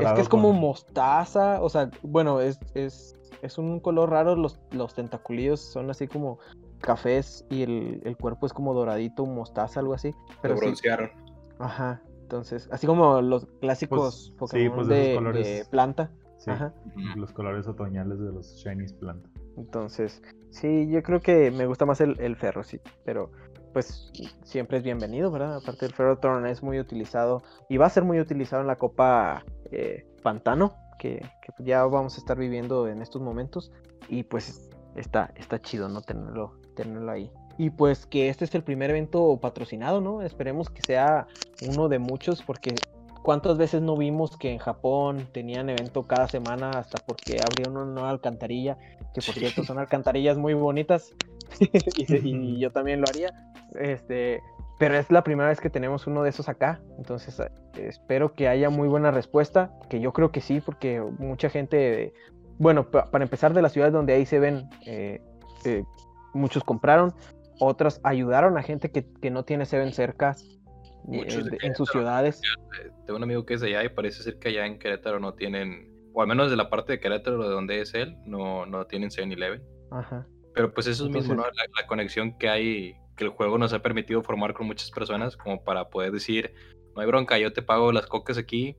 [0.00, 4.36] es que es como con- mostaza, o sea, bueno, es, es, es un color raro,
[4.36, 6.38] los, los tentaculillos son así como
[6.80, 10.14] cafés y el, el cuerpo es como doradito, mostaza, algo así.
[10.42, 11.10] Pero Lo sí, broncearon.
[11.58, 15.68] ajá, entonces, así como los clásicos Pues, sí, Pokémon pues, de colores.
[15.68, 16.74] planta, Sí, ajá.
[17.16, 19.28] Los colores otoñales de los Shinies Planta.
[19.56, 23.30] Entonces, sí, yo creo que me gusta más el, el ferro, sí, pero
[23.72, 24.12] pues
[24.44, 25.56] siempre es bienvenido, ¿verdad?
[25.56, 29.42] Aparte el Ferrothorn es muy utilizado y va a ser muy utilizado en la Copa
[29.72, 33.72] eh, Pantano, que, que ya vamos a estar viviendo en estos momentos
[34.08, 36.02] y pues está, está chido, ¿no?
[36.02, 37.32] Tenerlo, tenerlo ahí.
[37.58, 40.22] Y pues que este es el primer evento patrocinado, ¿no?
[40.22, 41.26] Esperemos que sea
[41.60, 42.82] uno de muchos porque
[43.22, 47.84] ¿Cuántas veces no vimos que en Japón tenían evento cada semana hasta porque abrieron una
[47.92, 48.78] nueva alcantarilla?
[49.12, 49.40] Que por Sí.
[49.40, 51.14] cierto son alcantarillas muy bonitas
[51.96, 53.34] y, yo también lo haría.
[53.74, 54.40] Este,
[54.78, 56.80] pero es la primera vez que tenemos uno de esos acá.
[56.96, 61.50] Entonces eh, espero que haya muy buena respuesta, que yo creo que sí, porque mucha
[61.50, 62.14] gente,
[62.58, 65.20] bueno, pa- para empezar de las ciudades donde ahí se ven, eh,
[65.64, 65.84] eh,
[66.32, 67.12] muchos compraron,
[67.60, 72.40] otras ayudaron a gente que, que no tiene Seven cerca eh, Muchos en sus ciudades.
[72.84, 75.18] Eh, Tengo un amigo que es de allá y parece ser que allá en Querétaro
[75.20, 78.66] no tienen, o al menos de la parte de Querétaro de donde es él, no,
[78.66, 79.62] no tienen 7-Eleven.
[79.90, 80.26] Ajá.
[80.54, 81.44] Pero pues eso es mismo, La,
[81.80, 85.62] la conexión que hay, que el juego nos ha permitido formar con muchas personas, como
[85.64, 86.52] para poder decir,
[86.94, 88.76] no hay bronca, yo te pago las cocas aquí,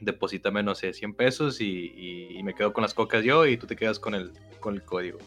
[0.00, 3.56] deposítame, no sé, 100 pesos y, y- y me quedo con las cocas yo y
[3.56, 5.18] tú te quedas con el, con el código.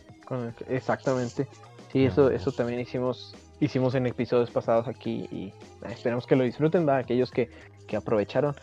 [0.68, 1.48] Exactamente.
[1.92, 5.46] Sí, eso, eso también hicimos, hicimos en episodios pasados aquí y
[5.86, 7.02] eh, esperemos que lo disfruten, ¿verdad?
[7.02, 7.50] Aquellos que,
[7.88, 8.56] que aprovecharon.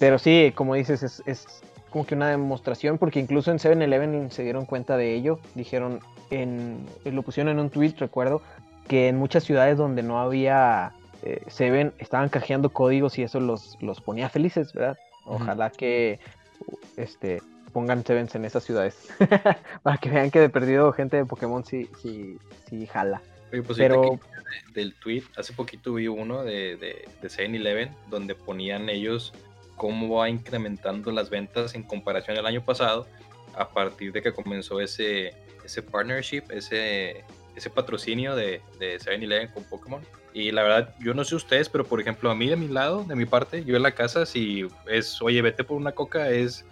[0.00, 1.46] Pero sí, como dices, es, es
[1.90, 5.38] como que una demostración, porque incluso en 7-Eleven se dieron cuenta de ello.
[5.54, 6.00] Dijeron,
[6.30, 8.42] en, lo pusieron en un tweet, recuerdo,
[8.88, 13.76] que en muchas ciudades donde no había eh, Seven estaban canjeando códigos y eso los,
[13.80, 14.96] los ponía felices, ¿verdad?
[15.26, 16.18] Ojalá que
[16.96, 17.40] este,
[17.74, 18.96] pongan Sevens en esas ciudades.
[19.82, 22.38] Para que vean que de perdido gente de Pokémon sí, sí,
[22.70, 23.20] sí jala.
[23.52, 24.18] Oye, pues Pero- de-
[24.72, 29.32] del tweet, hace poquito vi uno de, de, de 7-Eleven donde ponían ellos
[29.76, 33.06] cómo va incrementando las ventas en comparación al año pasado
[33.56, 37.24] a partir de que comenzó ese, ese partnership, ese,
[37.56, 40.02] ese patrocinio de, de 7-Eleven con Pokémon.
[40.32, 43.04] Y la verdad, yo no sé ustedes, pero por ejemplo, a mí de mi lado,
[43.04, 46.64] de mi parte, yo en la casa, si es, oye, vete por una coca, es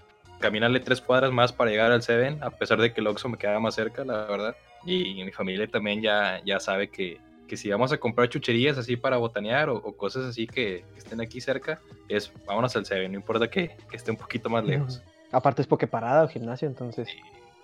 [0.43, 3.39] caminarle tres cuadras más para llegar al Seven, a pesar de que el Oxxo me
[3.39, 4.57] queda más cerca, la verdad.
[4.85, 7.19] Y mi familia también ya, ya sabe que,
[7.49, 10.99] que si vamos a comprar chucherías así para botanear o, o cosas así que, que
[10.99, 14.65] estén aquí cerca, es vámonos al Seven, no importa que, que esté un poquito más
[14.65, 15.03] lejos.
[15.31, 17.09] Aparte es Pokeparada o gimnasio, entonces.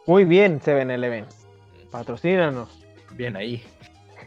[0.06, 1.26] Muy bien, 7-Eleven.
[1.90, 2.70] Patrocínanos.
[3.12, 3.62] Bien ahí.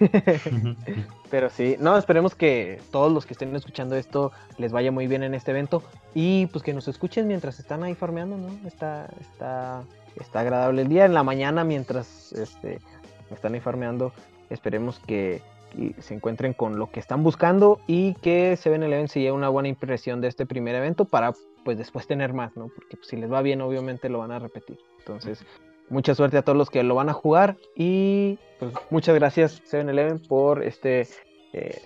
[1.29, 5.23] Pero sí, no, esperemos que todos los que estén escuchando esto les vaya muy bien
[5.23, 5.83] en este evento
[6.13, 8.49] y pues que nos escuchen mientras están ahí farmeando, ¿no?
[8.67, 9.83] Está, está,
[10.19, 11.05] está agradable el día.
[11.05, 12.79] En la mañana mientras este,
[13.29, 14.11] están ahí farmeando,
[14.49, 15.41] esperemos que
[15.99, 19.47] se encuentren con lo que están buscando y que se ven el evento lleve una
[19.49, 21.33] buena impresión de este primer evento para
[21.63, 22.67] pues después tener más, ¿no?
[22.67, 24.77] Porque pues, si les va bien obviamente lo van a repetir.
[24.99, 25.45] Entonces,
[25.91, 30.25] mucha suerte a todos los que lo van a jugar y pues, muchas gracias 7-Eleven
[30.27, 31.07] por este
[31.53, 31.81] eh,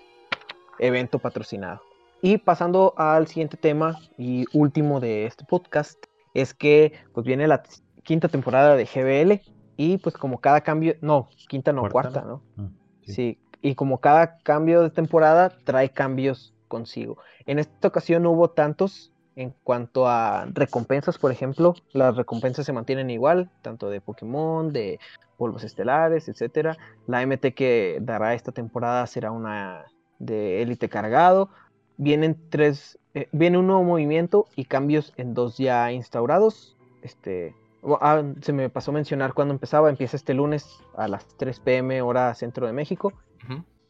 [0.78, 1.82] evento patrocinado.
[2.22, 5.98] Y pasando al siguiente tema y último de este podcast,
[6.34, 7.62] es que pues viene la
[8.04, 9.40] quinta temporada de GBL
[9.76, 12.42] y pues como cada cambio, no, quinta no, cuarta, ¿no?
[12.56, 12.68] Mm,
[13.02, 13.38] sí.
[13.60, 17.18] y como cada cambio de temporada trae cambios consigo.
[17.44, 22.72] En esta ocasión no hubo tantos, en cuanto a recompensas, por ejemplo, las recompensas se
[22.72, 24.98] mantienen igual, tanto de Pokémon, de
[25.36, 26.76] polvos estelares, etcétera.
[27.06, 29.84] La MT que dará esta temporada será una
[30.18, 31.50] de élite cargado.
[31.98, 36.74] Vienen tres, eh, viene un nuevo movimiento y cambios en dos ya instaurados.
[37.02, 37.54] Este,
[38.00, 39.90] ah, se me pasó a mencionar cuando empezaba.
[39.90, 40.66] Empieza este lunes
[40.96, 43.12] a las 3 pm hora centro de México.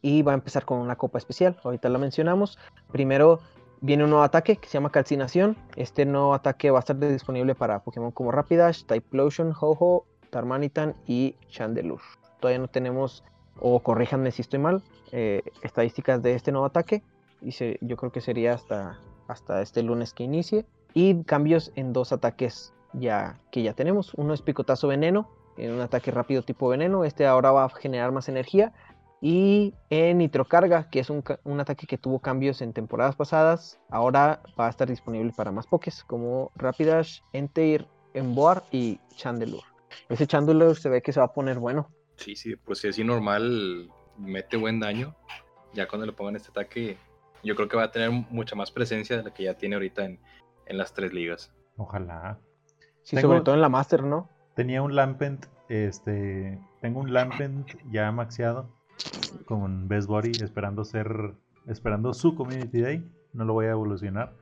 [0.03, 1.59] Y va a empezar con una copa especial.
[1.65, 2.59] Ahorita la mencionamos.
[2.93, 3.41] Primero
[3.87, 5.57] viene un nuevo ataque que se llama Calcinación.
[5.77, 11.37] Este nuevo ataque va a estar disponible para Pokémon como Rapidash, Typlosion, Ho-Ho, Tarmanitan y
[11.49, 12.03] Chandelure.
[12.41, 13.23] Todavía no tenemos,
[13.61, 14.83] o corríjanme si estoy mal,
[15.13, 17.05] eh, estadísticas de este nuevo ataque.
[17.41, 20.67] Y yo creo que sería hasta, hasta este lunes que inicie.
[20.93, 24.15] Y cambios en dos ataques ya que ya tenemos.
[24.15, 27.05] Uno es Picotazo Veneno, en un ataque rápido tipo veneno.
[27.05, 28.73] Este ahora va a generar más energía.
[29.29, 31.25] Y en Nitrocarga, que es un,
[31.59, 36.05] ataque que tuvo cambios en temporadas pasadas, ahora va a estar disponible para más pokés,
[36.05, 39.67] como Rapidash, Entei, Emboar y Chandelure.
[40.09, 41.91] Ese Chandelure se ve que se va a poner bueno.
[42.15, 45.17] Sí, sí, pues si así normal, mete buen daño.
[45.75, 46.97] Ya cuando le pongan este ataque,
[47.43, 50.05] yo creo que va a tener mucha más presencia de la que ya tiene ahorita
[50.05, 50.21] en,
[50.69, 51.53] las tres ligas.
[51.77, 52.39] Ojalá.
[53.03, 54.29] Sí, sobre todo en la Master, ¿no?
[54.55, 58.76] Tenía un Lampent, este, tengo un Lampent ya maxiado
[59.45, 61.35] con Best Body esperando ser
[61.67, 63.05] esperando su Community Day.
[63.33, 64.33] No lo voy a evolucionar.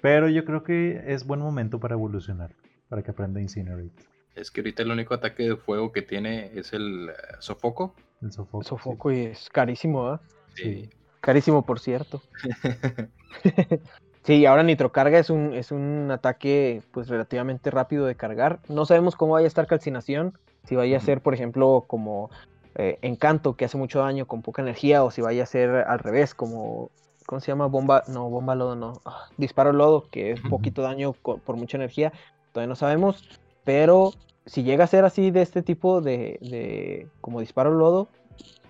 [0.00, 2.50] Pero yo creo que es buen momento para evolucionar,
[2.88, 3.90] para que aprenda Incinerate.
[4.34, 7.94] Es que ahorita el único ataque de fuego que tiene es el eh, sofoco.
[8.20, 8.64] El sofoco.
[8.64, 10.20] sofoco y es carísimo,
[10.54, 10.90] Sí.
[11.20, 12.22] Carísimo, por cierto.
[14.24, 18.60] sí, ahora Nitrocarga es un, es un ataque pues relativamente rápido de cargar.
[18.68, 20.36] No sabemos cómo vaya a estar calcinación.
[20.64, 22.30] Si vaya a ser, por ejemplo, como
[22.76, 25.98] eh, encanto que hace mucho daño con poca energía o si vaya a ser al
[25.98, 26.90] revés como
[27.26, 27.66] ¿cómo se llama?
[27.66, 32.12] Bomba, no, bomba lodo, no, ah, disparo lodo, que es poquito daño por mucha energía,
[32.52, 33.24] todavía no sabemos,
[33.64, 34.12] pero
[34.46, 38.08] si llega a ser así de este tipo de, de como disparo lodo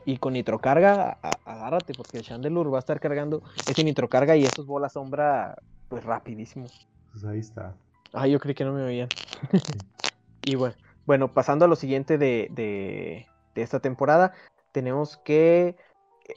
[0.05, 4.67] y con nitrocarga, agárrate, porque el Chandelure va a estar cargando ese nitrocarga y esos
[4.67, 5.57] bolas sombra,
[5.89, 6.67] pues rapidísimo.
[7.13, 7.75] Pues ahí está.
[8.13, 9.09] Ah, yo creí que no me oían.
[10.45, 10.77] y bueno,
[11.07, 13.27] bueno, pasando a lo siguiente de, de
[13.63, 14.33] esta temporada,
[14.73, 15.77] tenemos que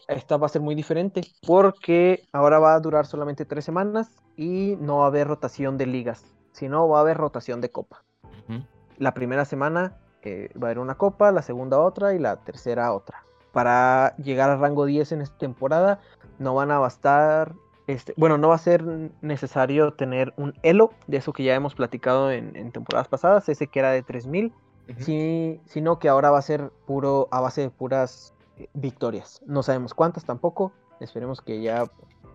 [0.08, 4.76] esta va a ser muy diferente porque ahora va a durar solamente tres semanas y
[4.80, 8.04] no va a haber rotación de ligas, sino va a haber rotación de copa.
[8.98, 12.92] La primera semana eh, va a haber una copa, la segunda otra y la tercera
[12.94, 13.24] otra.
[13.52, 16.00] Para llegar al rango 10 en esta temporada
[16.40, 17.54] no van a bastar,
[17.88, 18.84] este, bueno, no va a ser
[19.22, 23.68] necesario tener un elo, de eso que ya hemos platicado en, en temporadas pasadas, ese
[23.68, 24.54] que era de 3000
[25.00, 29.42] sí, sino que ahora va a ser puro a base de puras eh, victorias.
[29.46, 30.72] No sabemos cuántas tampoco.
[31.00, 31.86] Esperemos que ya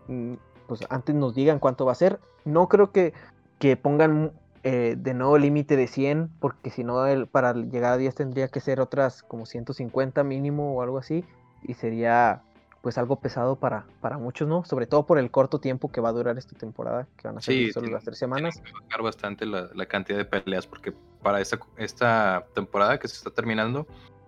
[0.09, 0.35] mm,
[0.67, 2.21] pues antes nos digan cuánto va a ser.
[2.45, 3.13] No creo que,
[3.59, 4.33] que pongan
[4.65, 8.61] eh, de nuevo límite de 100, porque si no, para llegar a 10 tendría que
[8.61, 11.25] ser otras como 150 mínimo o algo así.
[11.63, 12.43] Y sería
[12.83, 14.65] pues algo pesado para, para muchos, ¿no?
[14.65, 17.41] Sobre todo por el corto tiempo que va a durar esta temporada, que van a
[17.41, 18.61] ser solo las tres semanas.
[18.61, 23.07] Va a bajar bastante la, la, cantidad de peleas, porque para esta, esta temporada que
[23.07, 23.87] se está terminando,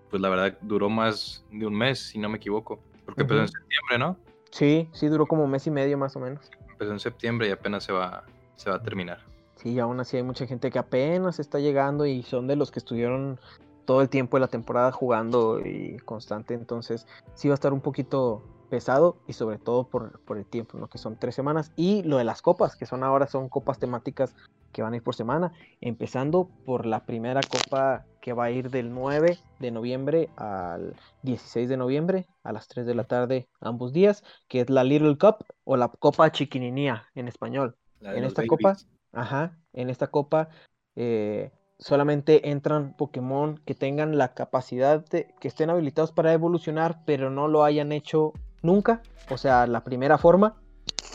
[0.09, 2.79] pues la verdad duró más de un mes, si no me equivoco.
[3.05, 4.17] Porque empezó en septiembre, ¿no?
[4.51, 6.49] Sí, sí, duró como un mes y medio más o menos.
[6.71, 8.25] Empezó en septiembre y apenas se va,
[8.55, 9.19] se va a terminar.
[9.57, 12.79] Sí, aún así hay mucha gente que apenas está llegando y son de los que
[12.79, 13.41] estuvieron
[13.85, 17.81] todo el tiempo de la temporada jugando y constante, entonces sí va a estar un
[17.81, 20.89] poquito pesado y sobre todo por, por, el tiempo, ¿no?
[20.89, 21.73] que son tres semanas.
[21.77, 24.35] Y lo de las copas, que son ahora son copas temáticas
[24.73, 28.71] que van a ir por semana, empezando por la primera copa que va a ir
[28.71, 33.93] del 9 de noviembre al 16 de noviembre a las 3 de la tarde ambos
[33.93, 37.77] días, que es la Little Cup o la Copa Chiquininía en español.
[38.01, 38.77] En esta copa,
[39.13, 40.49] ajá, en esta copa
[40.97, 47.31] eh, solamente entran Pokémon que tengan la capacidad de que estén habilitados para evolucionar, pero
[47.31, 49.03] no lo hayan hecho nunca.
[49.31, 50.61] O sea, la primera forma.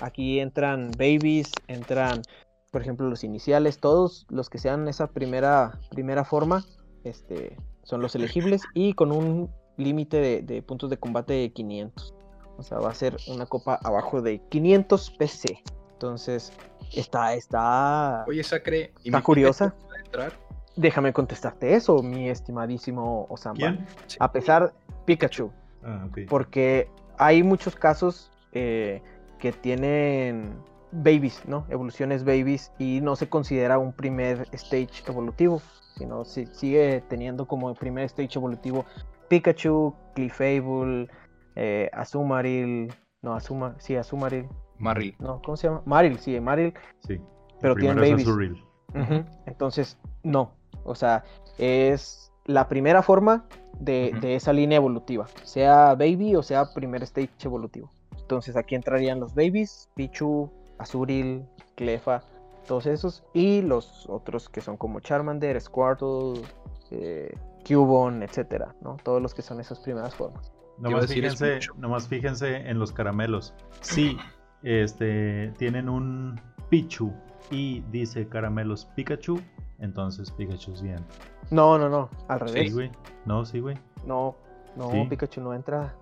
[0.01, 2.21] Aquí entran babies, entran,
[2.71, 6.63] por ejemplo, los iniciales, todos los que sean esa primera, primera forma,
[7.03, 12.13] este, son los elegibles y con un límite de, de puntos de combate de 500.
[12.57, 15.63] O sea, va a ser una copa abajo de 500 PC.
[15.93, 16.53] Entonces,
[16.93, 19.73] está, está, Oye, Sacre, ¿y está curiosa.
[20.05, 20.33] Entrar?
[20.75, 23.55] Déjame contestarte eso, mi estimadísimo Osama.
[23.55, 23.85] ¿Quién?
[24.07, 24.17] Sí.
[24.19, 24.73] A pesar,
[25.05, 25.51] Pikachu,
[25.83, 29.01] Ah, porque hay muchos casos eh,
[29.39, 30.53] que tienen
[30.91, 31.65] babies, ¿no?
[31.69, 35.61] Evoluciones babies y no se considera un primer stage evolutivo,
[35.97, 38.85] sino si, sigue teniendo como primer stage evolutivo
[39.29, 41.07] Pikachu, Clefable,
[41.55, 44.49] eh, Azumarill, no, Azuma, sí, Azumarill,
[44.79, 45.15] Maril.
[45.19, 45.81] no, ¿cómo se llama?
[45.85, 46.73] Maril, sí, Maril,
[47.07, 47.19] Sí.
[47.61, 48.27] Pero tienen babies.
[49.45, 50.53] Entonces, no.
[50.83, 51.23] O sea,
[51.57, 53.45] es la primera forma
[53.79, 55.27] de, de esa línea evolutiva.
[55.43, 57.91] Sea baby o sea primer stage evolutivo.
[58.17, 62.21] Entonces aquí entrarían los babies, Pichu, Azuril, Clefa,
[62.67, 63.23] todos esos.
[63.33, 66.41] Y los otros que son como Charmander, Squirtle,
[66.91, 67.35] eh,
[67.67, 68.97] Cubone, etcétera, ¿no?
[69.03, 70.51] Todos los que son esas primeras formas.
[70.77, 73.53] Nomás fíjense, nomás fíjense en los caramelos.
[73.81, 74.17] Sí,
[74.63, 76.39] este, tienen un
[76.69, 77.11] Pichu
[77.51, 79.39] y dice caramelos Pikachu,
[79.79, 80.99] entonces Pikachu es bien.
[81.51, 82.09] No, no, no.
[82.27, 82.73] Al Sí, revés.
[82.73, 82.91] güey.
[83.25, 83.77] No, sí, güey.
[84.05, 84.35] no,
[84.75, 85.05] no, Sí.
[85.09, 85.95] Pikachu no entra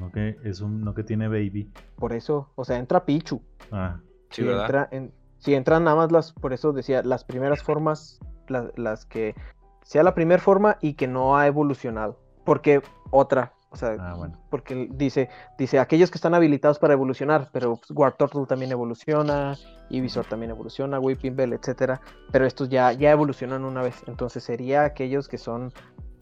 [0.00, 1.70] No que es un, no que tiene baby.
[1.96, 2.50] por eso.
[2.56, 3.40] O sea, entra Pichu.
[3.70, 4.00] Ah,
[4.30, 4.64] Sí, si, ¿verdad?
[4.64, 8.18] entra en- si entran nada más las, por eso decía, las primeras formas,
[8.48, 9.34] la- las que
[9.82, 12.18] sea la primera forma y que no ha evolucionado.
[12.44, 14.38] Porque otra, o sea, ah, bueno.
[14.50, 19.56] porque dice, dice aquellos que están habilitados para evolucionar, pero pues, Wartortle también evoluciona,
[19.90, 22.00] Ivysaur también evoluciona, Whipping Bell, etcétera,
[22.32, 25.72] pero estos ya, ya evolucionan una vez, entonces sería aquellos que son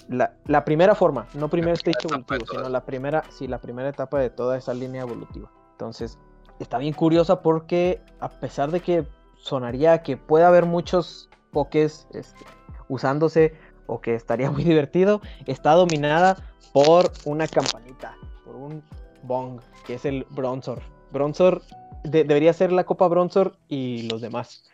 [0.09, 4.18] la, la primera forma, no primer stage evolutivo, sino la primera, sí, la primera etapa
[4.18, 5.50] de toda esa línea evolutiva.
[5.72, 6.18] Entonces,
[6.59, 12.44] está bien curiosa porque a pesar de que sonaría que puede haber muchos pokés este,
[12.88, 13.55] usándose
[13.87, 16.37] o que estaría muy divertido, está dominada
[16.72, 18.82] por una campanita, por un
[19.22, 20.82] bong, que es el Bronzor.
[21.12, 21.62] Bronzor
[22.03, 24.68] de- debería ser la Copa Bronzor y los demás,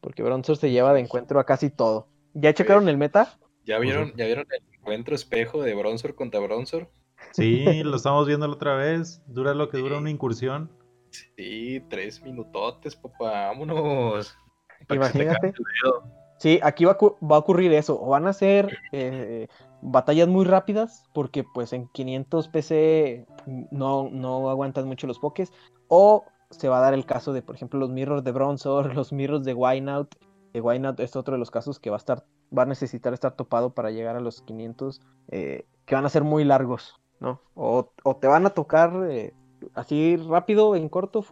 [0.00, 2.08] porque Bronzor se lleva de encuentro a casi todo.
[2.34, 3.38] ¿Ya checaron el meta?
[3.64, 4.16] ¿Ya vieron, Ujú.
[4.18, 6.90] ¿Ya vieron el encuentro espejo de Bronzor contra Bronzor?
[7.32, 9.22] Sí, lo estamos viendo la otra vez.
[9.26, 10.70] Dura lo que dura una incursión.
[11.36, 14.36] Sí, tres minutotes, papá, vámonos.
[14.88, 15.54] Imagínate.
[16.38, 18.00] Sí, aquí va a, cu- va a ocurrir eso.
[18.00, 19.48] O van a ser eh,
[19.82, 23.26] batallas muy rápidas, porque pues en 500 PC
[23.70, 25.52] no, no aguantan mucho los pokés.
[25.88, 29.12] O se va a dar el caso de, por ejemplo, los mirrors de Bronzor, los
[29.12, 30.14] mirrors de Wineout.
[30.52, 32.24] Que Wineout es otro de los casos que va a estar,
[32.56, 36.24] va a necesitar estar topado para llegar a los 500, eh, que van a ser
[36.24, 37.40] muy largos, ¿no?
[37.54, 39.34] O, o te van a tocar eh,
[39.74, 41.24] así rápido, en corto,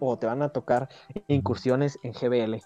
[0.00, 0.88] o te van a tocar
[1.28, 2.60] incursiones en GBL.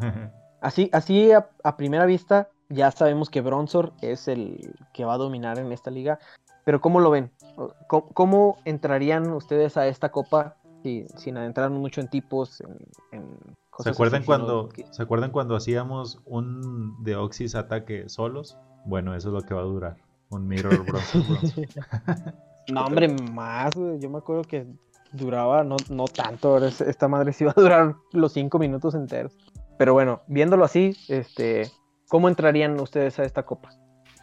[0.64, 5.18] Así, así a, a primera vista, ya sabemos que Bronzor es el que va a
[5.18, 6.18] dominar en esta liga.
[6.64, 7.30] Pero ¿cómo lo ven?
[7.86, 12.78] ¿Cómo, cómo entrarían ustedes a esta copa si- sin adentrar mucho en tipos, en,
[13.12, 13.26] en
[13.78, 18.56] ¿Se acuerdan, así, cuando, que- ¿Se acuerdan cuando hacíamos un Deoxys ataque solos?
[18.86, 19.96] Bueno, eso es lo que va a durar.
[20.30, 21.18] Un Mirror Bronze.
[21.18, 21.68] Bronze.
[22.72, 23.74] no, hombre, más.
[23.74, 24.66] Yo me acuerdo que
[25.12, 26.56] duraba no, no tanto.
[26.64, 29.36] Esta madre sí iba a durar los cinco minutos enteros.
[29.78, 31.70] Pero bueno, viéndolo así, este,
[32.08, 33.70] ¿cómo entrarían ustedes a esta copa?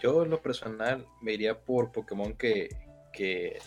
[0.01, 2.69] Yo, en lo personal, me iría por Pokémon que,
[3.13, 3.59] que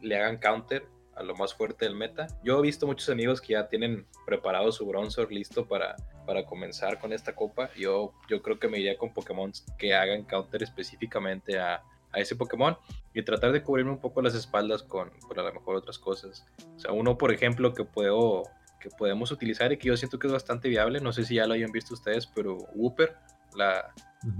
[0.00, 0.84] le hagan counter
[1.16, 2.28] a lo más fuerte del meta.
[2.42, 6.98] Yo he visto muchos amigos que ya tienen preparado su Bronzor listo para, para comenzar
[6.98, 7.70] con esta copa.
[7.76, 11.82] Yo, yo creo que me iría con Pokémon que hagan counter específicamente a,
[12.12, 12.76] a ese Pokémon
[13.12, 16.46] y tratar de cubrirme un poco las espaldas con, con a lo mejor otras cosas.
[16.76, 18.44] O sea, uno, por ejemplo, que puedo
[18.80, 21.46] que podemos utilizar y que yo siento que es bastante viable, no sé si ya
[21.46, 23.14] lo hayan visto ustedes, pero Wooper,
[23.54, 23.92] la,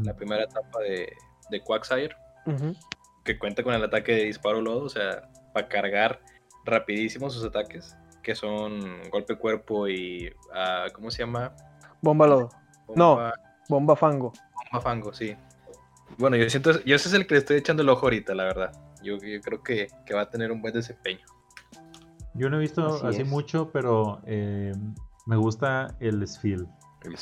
[0.02, 1.12] la primera etapa de,
[1.50, 2.16] de Quagsire,
[3.22, 6.20] que cuenta con el ataque de disparo lodo, o sea, para cargar
[6.64, 11.54] rapidísimo sus ataques, que son golpe cuerpo y, ah, ¿cómo se llama?
[12.00, 12.48] Bomba lodo.
[12.96, 13.16] No.
[13.16, 13.34] Bomba,
[13.68, 14.32] Bomba fango.
[14.64, 15.36] bomba fango, sí.
[16.18, 18.44] Bueno, yo siento, yo ese es el que le estoy echando el ojo ahorita, la
[18.44, 18.72] verdad.
[19.02, 21.24] Yo, yo creo que, que va a tener un buen desempeño.
[22.40, 24.72] Yo no he visto Así mucho, pero eh,
[25.26, 26.64] me gusta el Sphere.
[27.02, 27.16] El.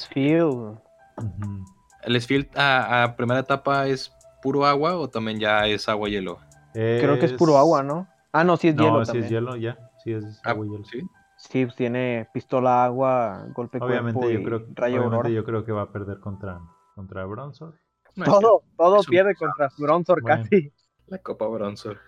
[1.16, 1.64] Ujú.
[2.04, 6.12] el Sfield a, a primera etapa es puro agua o también ya es agua y
[6.12, 6.38] hielo?
[6.72, 8.06] Creo que es puro agua, ¿no?
[8.30, 9.24] Ah, no, sí es No, hielo sí también.
[9.24, 9.76] es hielo, ya.
[10.04, 10.84] Sí es Ah, agua y hielo.
[10.84, 11.00] ¿sí?
[11.36, 15.64] Sí, pues tiene pistola agua, golpe Obviamente cuerpo yo y creo, rayo obviamente yo creo
[15.64, 16.60] que va a perder contra,
[16.94, 17.74] contra Bronzor.
[18.14, 20.44] No Todo, todo un- pierde contra Bronzor Bueno.
[20.44, 20.72] casi.
[21.08, 21.98] La Copa Bronzor.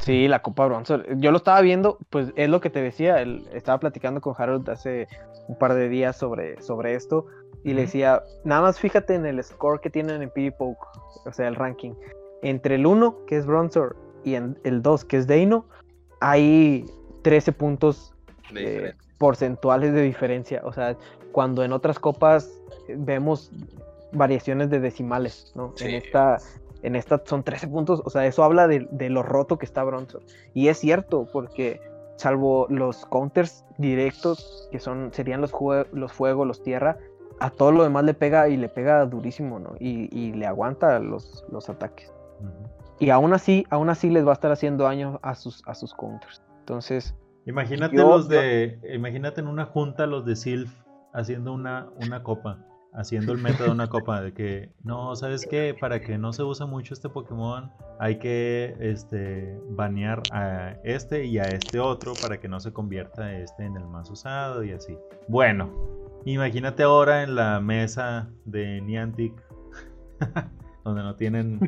[0.00, 1.06] Sí, la Copa Bronzor.
[1.18, 3.22] Yo lo estaba viendo, pues es lo que te decía.
[3.52, 5.08] estaba platicando con Harold hace
[5.48, 7.26] un par de días sobre, sobre esto.
[7.64, 10.86] Y le decía, nada más fíjate en el score que tienen en PvP Poke,
[11.24, 11.94] o sea, el ranking.
[12.42, 15.66] Entre el 1, que es Bronzor, y en el 2, que es Deino,
[16.20, 16.84] hay
[17.22, 18.14] 13 puntos
[18.52, 20.60] De eh, porcentuales de diferencia.
[20.64, 20.96] O sea,
[21.32, 22.50] cuando en otras copas
[22.88, 23.50] eh, vemos
[24.12, 25.72] variaciones de decimales, ¿no?
[25.80, 25.94] En Sí.
[25.96, 26.38] esta,
[26.86, 28.02] en esta son 13 puntos.
[28.04, 30.22] O sea, eso habla de, de lo roto que está Bronzor.
[30.54, 31.80] Y es cierto, porque
[32.16, 35.52] salvo los counters directos, que son, serían los,
[35.92, 36.98] los fuego, los tierra,
[37.40, 39.74] a todo lo demás le pega y le pega durísimo, ¿no?
[39.78, 42.12] Y, y le aguanta los, los ataques.
[42.98, 45.92] Y aún así, aún así les va a estar haciendo daño a sus, a sus
[45.94, 46.42] counters.
[46.60, 47.14] Entonces,
[47.46, 48.80] Imagínate Yo- los de.
[48.92, 50.72] Imagínate en una junta los de Sylph
[51.12, 52.58] haciendo una, una copa.
[52.96, 54.22] Haciendo el meta de una copa.
[54.22, 55.76] De que, no, ¿sabes qué?
[55.78, 61.38] Para que no se use mucho este Pokémon, hay que este, banear a este y
[61.38, 64.96] a este otro para que no se convierta este en el más usado y así.
[65.28, 65.70] Bueno,
[66.24, 69.34] imagínate ahora en la mesa de Niantic.
[70.84, 71.58] donde no tienen,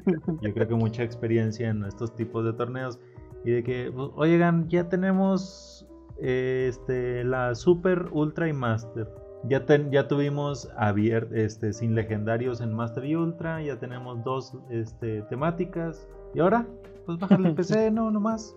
[0.40, 3.00] yo creo que mucha experiencia en estos tipos de torneos.
[3.44, 5.88] Y de que, "Pues, oigan, ya tenemos
[6.20, 9.08] este, la Super, Ultra y Master.
[9.44, 13.62] Ya, ten- ya tuvimos abier- este, sin legendarios en Master y Ultra.
[13.62, 16.08] Ya tenemos dos este, temáticas.
[16.34, 16.66] ¿Y ahora?
[17.06, 18.54] Pues bajarle el PC, no, nomás.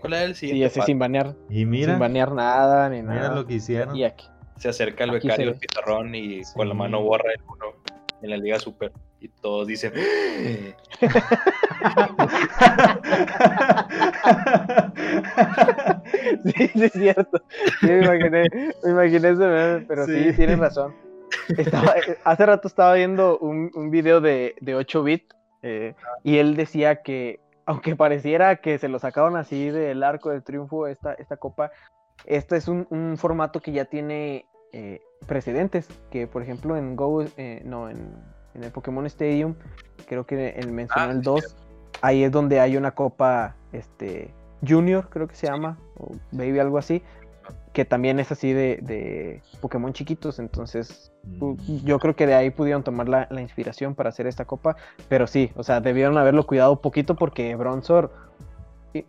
[0.00, 0.86] ¿Cuál es el sí, siguiente paso?
[0.86, 3.34] sin banear, Y mira, sin banear nada ni mira nada.
[3.34, 3.96] lo que hicieron.
[3.96, 4.26] Y aquí.
[4.56, 5.58] Se acerca el Aquí becario se ve.
[5.66, 6.54] pizarrón y Sí.
[6.54, 7.77] con la mano borra el uno
[8.22, 8.92] en la Liga Super.
[9.20, 9.92] Y todos dicen,
[16.44, 17.42] Sí, sí, es cierto.
[17.80, 18.48] Sí, me imaginé,
[18.84, 20.36] me imaginé ese meme, pero sí, Sí.
[20.36, 20.94] tienes razón.
[21.56, 21.94] Estaba-
[22.24, 25.94] hace rato estaba viendo un, un video de, de 8 bit eh,
[26.24, 30.86] y él decía que, aunque pareciera que se lo sacaron así del arco del triunfo,
[30.86, 31.70] esta, esta copa,
[32.24, 37.22] este es un, un formato que ya tiene eh, precedentes, que por ejemplo en Go,
[37.36, 38.12] eh, no, en,
[38.54, 39.54] en el Pokémon Stadium,
[40.06, 41.56] creo que él mencionó Ah, el sí, 2,
[42.02, 44.30] ahí es donde hay una copa este,
[44.66, 47.02] Junior, creo que se llama, o Baby, algo así,
[47.72, 51.84] que también es así de, de Pokémon chiquitos, entonces Mm.
[51.84, 54.76] yo creo que de ahí pudieron tomar la, la inspiración para hacer esta copa,
[55.08, 58.10] pero sí, o sea, debieron haberlo cuidado un poquito porque Bronzor,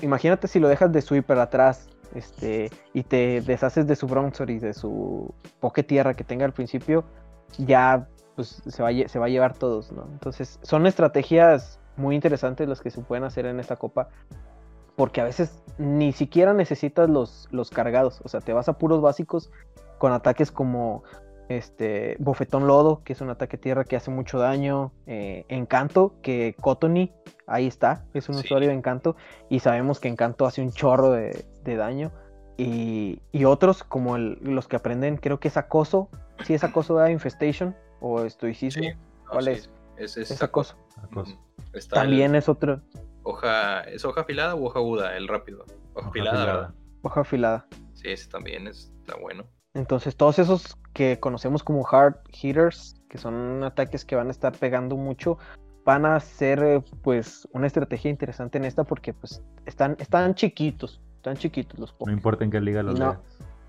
[0.01, 4.59] imagínate si lo dejas de sweeper atrás, este, y te deshaces de su Bronzor y
[4.59, 7.03] de su Poké Tierra que tenga al principio,
[7.57, 10.07] ya pues se va, se va a llevar todos, ¿no?
[10.11, 14.09] Entonces son estrategias muy interesantes las que se pueden hacer en esta copa,
[14.95, 19.01] porque a veces ni siquiera necesitas los, los cargados, o sea, te vas a puros
[19.01, 19.51] básicos
[19.97, 21.03] con ataques como
[21.49, 26.55] este Bofetón Lodo, que es un ataque tierra que hace mucho daño, eh, Encanto, que
[26.61, 27.11] Cotony,
[27.47, 28.45] ahí está, es un Sí.
[28.45, 29.15] usuario de Encanto,
[29.49, 32.11] y sabemos que Encanto hace un chorro de, de daño,
[32.57, 36.09] y, y otros como el- los que aprenden, creo que es Acoso,
[36.45, 39.69] si es Acoso de Infestation o Estoicismo, Sí, no, ¿cuál sí, es?
[39.97, 40.75] Es, es Es Acoso.
[41.73, 42.81] El También es otro,
[43.23, 45.15] hoja, ¿es hoja afilada o hoja aguda?
[45.17, 45.63] El rápido.
[45.63, 46.55] Hoja, Hoja afilada, afilada.
[46.61, 46.75] ¿verdad?
[47.01, 47.67] hoja afilada.
[47.93, 49.45] Sí, ese también es- está bueno.
[49.73, 54.53] Entonces, todos esos que conocemos como hard hitters, que son ataques que van a estar
[54.53, 55.37] pegando mucho,
[55.85, 61.01] van a ser eh, pues una estrategia interesante en esta porque pues están, están chiquitos,
[61.17, 62.17] están chiquitos los No Pokémon.
[62.17, 63.17] importa en qué liga los No.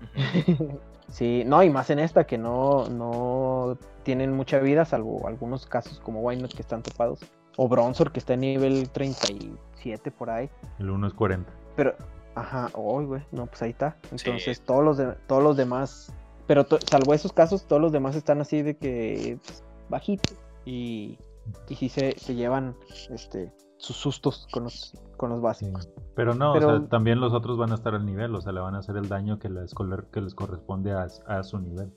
[1.09, 5.99] sí, no, y más en esta que no, no tienen mucha vida, salvo algunos casos
[5.99, 7.19] como Wynot que están topados.
[7.57, 10.49] O Bronzor que está en nivel 37 por ahí.
[10.79, 11.51] El 1 es 40.
[11.75, 11.95] Pero,
[12.35, 13.97] ajá, hoy, güey, no, pues ahí está.
[14.11, 16.13] Entonces, todos los de- todos los demás,
[16.51, 20.33] pero salvo esos casos, todos los demás están así de que pues, bajito
[20.65, 21.17] y,
[21.69, 22.75] y sí se, se llevan
[23.09, 25.43] este sus sustos con los, con los Sí.
[25.43, 25.89] básicos.
[26.13, 28.59] Pero no, o sea, también los otros van a estar al nivel, o sea, le
[28.59, 29.73] van a hacer el daño que les,
[30.11, 31.89] que les corresponde a, a su nivel.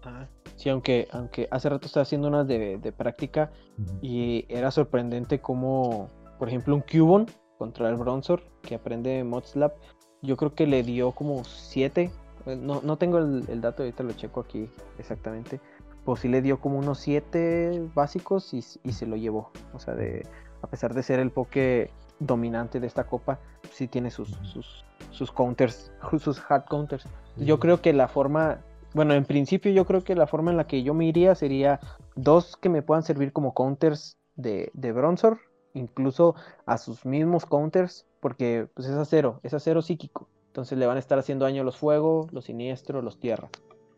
[0.00, 0.30] Ajá.
[0.56, 3.52] Sí, aunque, aunque hace rato estaba haciendo unas de, de práctica
[4.00, 6.08] y era sorprendente como,
[6.38, 7.26] por ejemplo, un Cubon
[7.58, 9.74] contra el Bronzor que aprende Modslap,
[10.22, 12.10] yo creo que le dio como 7.
[12.46, 14.68] No, no tengo el, el dato, ahorita lo checo aquí
[14.98, 15.60] exactamente.
[16.04, 19.50] Pues sí le dio como unos 7 básicos y, y se lo llevó.
[19.72, 20.26] O sea, de,
[20.62, 23.38] a pesar de ser el poke dominante de esta copa,
[23.72, 27.06] sí tiene sus, sus, sus counters, sus hard counters.
[27.36, 28.60] Yo creo que la forma,
[28.94, 31.80] bueno, en principio yo creo que la forma en la que yo me iría sería
[32.14, 35.38] dos que me puedan servir como counters de, de Bronzor,
[35.74, 36.34] incluso
[36.66, 40.28] a sus mismos counters, porque pues es acero, es acero psíquico.
[40.54, 43.48] Entonces le van a estar haciendo daño los fuego, los siniestros, los tierra.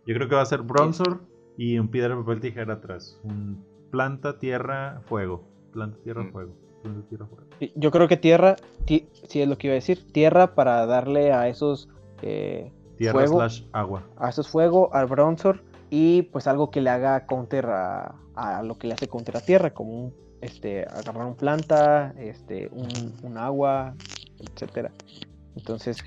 [0.07, 1.21] Yo creo que va a ser Bronzor,
[1.59, 3.21] y un piedra, papel, tijera atrás.
[3.25, 5.45] Un planta, tierra, fuego.
[5.75, 6.33] Planta, tierra, Mm.
[6.33, 6.55] fuego.
[6.83, 7.45] Planta, tierra, fuego.
[7.59, 10.87] Sí, Yo creo que tierra, ti- sí es lo que iba a decir, tierra para
[10.87, 11.91] darle a esos,
[12.23, 13.35] eh, Tierra Fuego.
[13.37, 14.03] slash agua.
[14.17, 18.79] a esos fuego, al bronzor y pues algo que le haga counter a, a lo
[18.79, 23.37] que le hace counter a tierra, como un, este, agarrar un planta, este, un, un
[23.37, 23.95] agua,
[24.41, 24.91] etcétera.
[25.55, 25.99] Entonces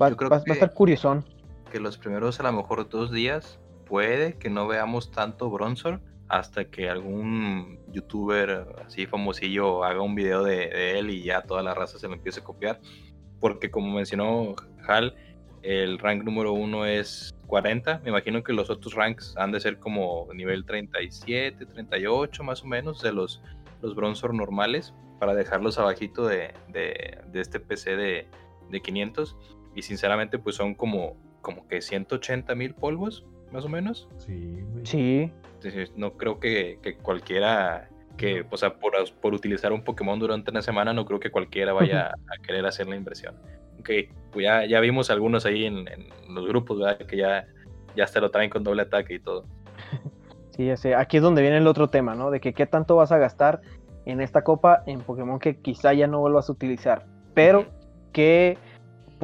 [0.00, 1.24] va, Yo creo va- va a que- estar curiosón.
[1.70, 6.64] que los primeros a lo mejor dos días puede que no veamos tanto Bronzor hasta
[6.66, 11.74] que algún youtuber así famosillo haga un video de, de él y ya toda la
[11.74, 12.80] raza se lo empiece a copiar.
[13.40, 14.54] Porque como mencionó
[14.86, 15.14] Hal,
[15.62, 18.00] el rank número uno es 40.
[18.04, 22.66] Me imagino que los otros ranks han de ser como nivel 37, 38 más o
[22.66, 23.42] menos de los,
[23.82, 28.26] los Bronzor normales para dejarlos abajito de, de- de este PC de,
[28.70, 29.36] de 500.
[29.74, 34.08] Y sinceramente pues son como, como que 180 mil polvos más o menos.
[34.18, 34.86] Sí, güey.
[34.86, 40.18] Sí, Entonces, no creo que, que cualquiera que, o sea, por, por utilizar un Pokémon
[40.18, 43.34] durante una semana, no creo que cualquiera vaya a querer hacer la inversión.
[43.80, 43.90] Ok,
[44.32, 46.98] pues ya, ya vimos algunos ahí en, en los grupos, ¿verdad?
[46.98, 47.46] Que ya,
[47.96, 49.46] ya se lo traen con doble ataque y todo.
[50.56, 50.94] sí, ya sé.
[50.94, 52.30] Aquí es donde viene el otro tema, ¿no?
[52.30, 53.60] De que qué tanto vas a gastar
[54.06, 57.66] en esta copa en Pokémon que quizá ya no vuelvas a utilizar, pero
[58.12, 58.58] que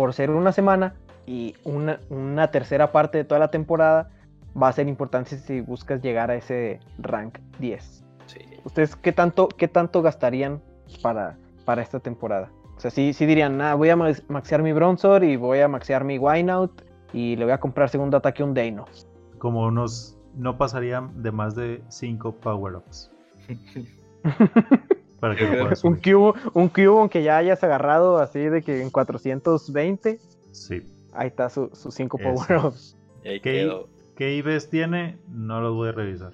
[0.01, 0.94] por ser una semana
[1.26, 4.09] y una, una tercera parte de toda la temporada
[4.57, 8.03] va a ser importante si buscas llegar a ese rank 10.
[8.24, 8.38] Sí.
[8.64, 10.62] ¿Ustedes qué tanto, qué tanto gastarían
[11.03, 11.36] para,
[11.66, 12.51] para esta temporada?
[12.78, 15.68] O sea, sí, sí dirían, nada, voy a max- maxear mi Bronzor y voy a
[15.68, 16.80] maxear mi Wineout
[17.12, 18.86] y le voy a comprar segundo ataque a un Deino.
[19.36, 20.16] Como unos.
[20.34, 23.11] No pasarían de más de 5 power-ups.
[25.21, 25.45] Para que
[25.85, 30.18] un cubo, un cubo que ya hayas agarrado así de que en 420,
[30.53, 30.83] Sí.
[31.12, 32.29] ahí está su- sus 5 Eso.
[32.47, 32.97] power-ups.
[33.25, 33.89] Y ahí ¿Qué, quedó.
[34.16, 35.18] ¿Qué IBs tiene?
[35.29, 36.33] No los voy a revisar.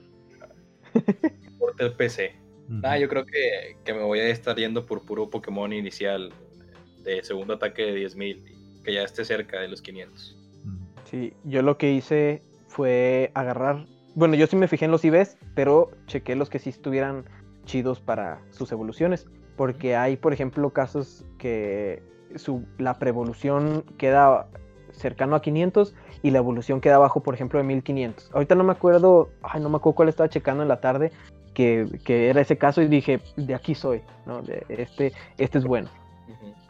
[1.58, 2.34] Por el PC.
[2.82, 6.32] Ah, yo creo que, que me voy a estar yendo por puro Pokémon inicial
[7.04, 8.42] de segundo ataque de 10.000,
[8.82, 10.36] que ya esté cerca de los 500.
[10.64, 10.72] Ujú.
[11.08, 13.86] Sí, yo lo que hice fue agarrar.
[14.16, 17.24] Bueno, yo sí me fijé en los IVs, pero chequé los que sí estuvieran
[17.66, 19.26] chidos para sus evoluciones.
[19.56, 22.02] Porque hay, por ejemplo, casos que
[22.36, 24.46] su, la preevolución queda
[24.92, 28.30] cercano a 500 y la evolución queda abajo, por ejemplo, de 1500.
[28.32, 31.12] Ahorita no me acuerdo, ay, no me acuerdo cuál estaba checando en la tarde,
[31.54, 34.42] que, que era ese caso y dije, de aquí soy, ¿no?
[34.42, 35.88] De este, este es bueno.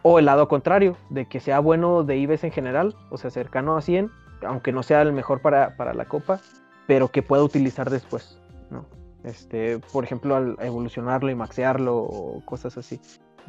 [0.03, 3.77] O el lado contrario, de que sea bueno de IBES en general, o sea, cercano
[3.77, 4.11] a 100,
[4.47, 6.41] aunque no sea el mejor para, para la copa,
[6.87, 8.39] pero que pueda utilizar después,
[8.71, 8.87] ¿no?
[9.27, 13.01] Este, por ejemplo, al evolucionarlo y maxearlo o cosas así.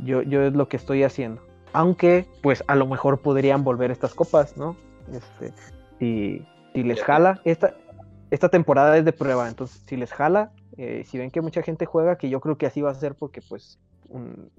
[0.04, 1.42] Yo, yo es lo que estoy haciendo.
[1.72, 4.76] Aunque, pues, a lo mejor podrían volver estas copas, ¿no?
[5.14, 5.54] Este,
[6.00, 7.76] si, si les jala, esta,
[8.32, 11.86] esta temporada es de prueba, entonces, si les jala, eh, si ven que mucha gente
[11.86, 14.50] juega, que yo creo que así va a ser porque, pues, un-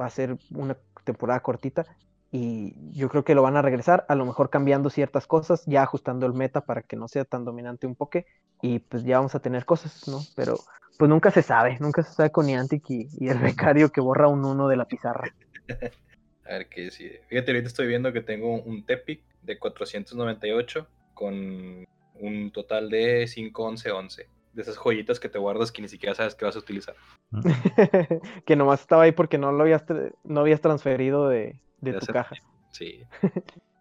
[0.00, 1.84] va a ser una temporada cortita
[2.32, 5.82] y yo creo que lo van a regresar, a lo mejor cambiando ciertas cosas, ya
[5.82, 8.26] ajustando el meta para que no sea tan dominante un poke
[8.62, 10.20] y pues ya vamos a tener cosas, ¿no?
[10.34, 10.56] Pero
[10.98, 14.28] pues nunca se sabe, nunca se sabe con Niantic y, y el becario que borra
[14.28, 15.30] un uno de la pizarra.
[16.44, 17.20] A ver qué decide.
[17.28, 24.26] Fíjate, ahorita estoy viendo que tengo un Tepic de 498 con un total de 51111.
[24.52, 26.94] De esas joyitas que te guardas que ni siquiera sabes que vas a utilizar.
[28.44, 32.06] Que nomás estaba ahí porque no lo habías, tra- no habías transferido de, de tu
[32.06, 32.34] caja.
[32.72, 33.02] Sí.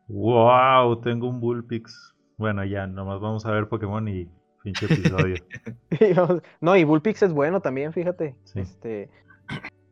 [0.10, 2.14] Wow, tengo un Bullpix.
[2.38, 4.28] Bueno, ya, nomás vamos a ver Pokémon y
[4.64, 5.36] pinche episodio.
[6.02, 8.36] Y vamos- no, y Bullpix es bueno también, fíjate.
[8.44, 8.60] Sí.
[8.60, 9.10] Este,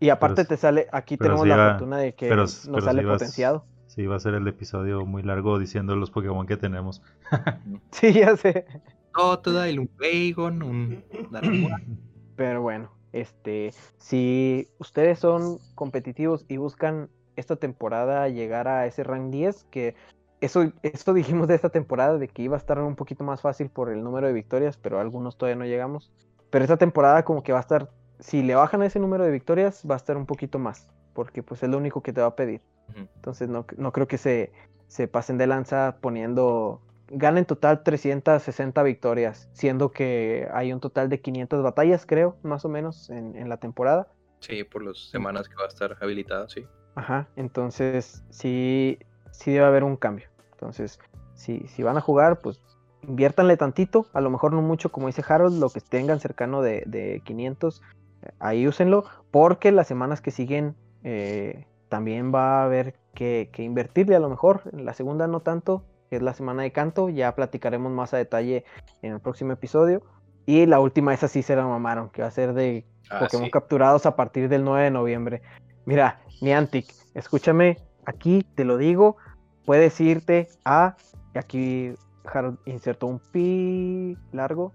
[0.01, 2.81] y aparte Pero te sale, aquí tenemos la va- fortuna de que pero- nos pero
[2.81, 3.65] sale vas- potenciado.
[3.87, 7.01] Sí, va a ser el episodio muy largo diciendo los Pokémon que tenemos.
[7.91, 8.65] Sí, ya sé.
[9.15, 11.03] Totodile, un Bagon, un.
[12.35, 17.09] Pero bueno, este, si ustedes son competitivos y buscan
[17.39, 19.95] esta temporada llegar a ese rank 10, que
[20.41, 23.69] eso, eso dijimos de esta temporada, de que iba a estar un poquito más fácil
[23.69, 26.11] por el número de victorias, pero algunos todavía no llegamos.
[26.49, 29.83] Pero esta temporada como que va a estar, si le bajan ese número de victorias,
[29.89, 32.35] va a estar un poquito más, porque pues es lo único que te va a
[32.35, 32.61] pedir.
[32.95, 34.51] Entonces no, no creo que se,
[34.87, 36.81] se pasen de lanza poniendo...
[37.11, 42.69] Ganen total 360 victorias, siendo que hay un total de 500 batallas, creo, más o
[42.69, 44.07] menos, en, en la temporada.
[44.41, 46.67] Sí, por las semanas que va a estar habilitado, sí.
[46.95, 48.99] Ajá, entonces sí,
[49.31, 50.27] sí debe haber un cambio.
[50.51, 50.99] Entonces,
[51.33, 52.61] si, si van a jugar, pues
[53.01, 56.83] inviértanle tantito, a lo mejor no mucho, como dice Harold, lo que tengan cercano de,
[56.85, 57.81] de 500,
[58.21, 63.63] eh, ahí úsenlo, porque las semanas que siguen eh, también va a haber que, que
[63.63, 67.09] invertirle a lo mejor, en la segunda no tanto, que es la semana de canto,
[67.09, 68.65] ya platicaremos más a detalle
[69.01, 70.01] en el próximo episodio.
[70.45, 73.45] Y la última, esa sí se la mamaron, que va a ser de Ah, Pokémon
[73.45, 73.51] sí.
[73.51, 75.41] capturados a partir del 9 de noviembre.
[75.89, 76.85] Mira, Niantic,
[77.15, 79.17] escúchame, aquí te lo digo,
[79.65, 80.95] puedes irte a,
[81.33, 84.71] y aquí Harold insertó un pi largo,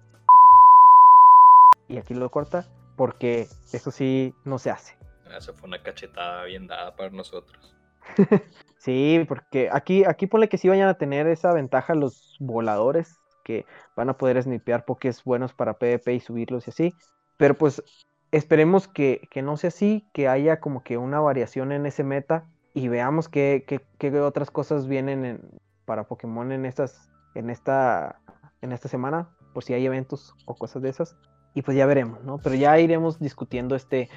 [1.87, 4.99] y aquí lo corta, porque eso sí no se hace.
[5.31, 7.77] Esa fue una cachetada bien dada para nosotros.
[8.79, 13.67] Sí, porque aquí, aquí ponle que sí vayan a tener esa ventaja los voladores, que
[13.95, 16.95] van a poder snipear pokés buenos para PvP y subirlos y así.
[17.39, 17.83] Pero pues
[18.37, 22.47] esperemos que, que no sea así, que haya como que una variación en ese meta
[22.75, 25.41] y veamos qué, qué- qué otras cosas vienen en-
[25.85, 28.19] para Pokémon en estas, en esta,
[28.63, 31.17] en esta semana, por si hay eventos o cosas de esas.
[31.55, 32.39] Y pues ya veremos, ¿no?
[32.39, 34.09] Pero ya iremos discutiendo este,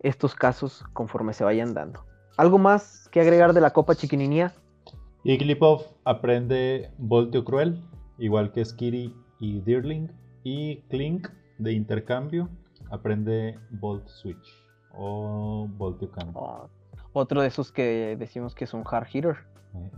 [0.00, 2.06] estos casos conforme se vayan dando.
[2.38, 4.54] ¿Algo más que agregar de la Copa Chiquininía?
[5.24, 7.82] Iglipov aprende Volteo Cruel,
[8.18, 10.10] igual que Skiri y Deerling.
[10.44, 12.48] Y Clink de intercambio
[12.90, 14.46] aprende Volt Switch
[14.92, 16.40] o Volteo Cambio.
[16.40, 16.68] Oh,
[17.12, 19.36] otro de esos que decimos que es un hard hitter.
[19.74, 19.90] Eh,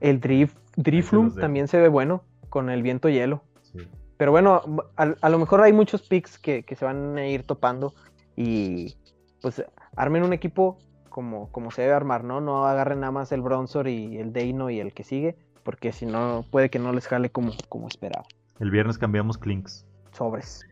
[0.00, 1.40] El Drif, Drifloom dejo.
[1.40, 3.42] también se ve bueno con el viento hielo.
[3.62, 3.78] sí.
[4.18, 4.62] Pero bueno,
[4.96, 7.92] a, a lo mejor hay muchos picks que, que se van a ir topando
[8.34, 8.96] y
[9.42, 9.62] pues
[9.94, 10.78] armen un equipo
[11.10, 12.40] como, como se debe armar, ¿no?
[12.40, 16.06] No agarren nada más el Bronzor y el Deino y el que sigue, porque si
[16.06, 18.24] no, puede que no les jale como, como esperaba.
[18.58, 19.84] El viernes cambiamos Clinks.
[20.12, 20.64] Sobres.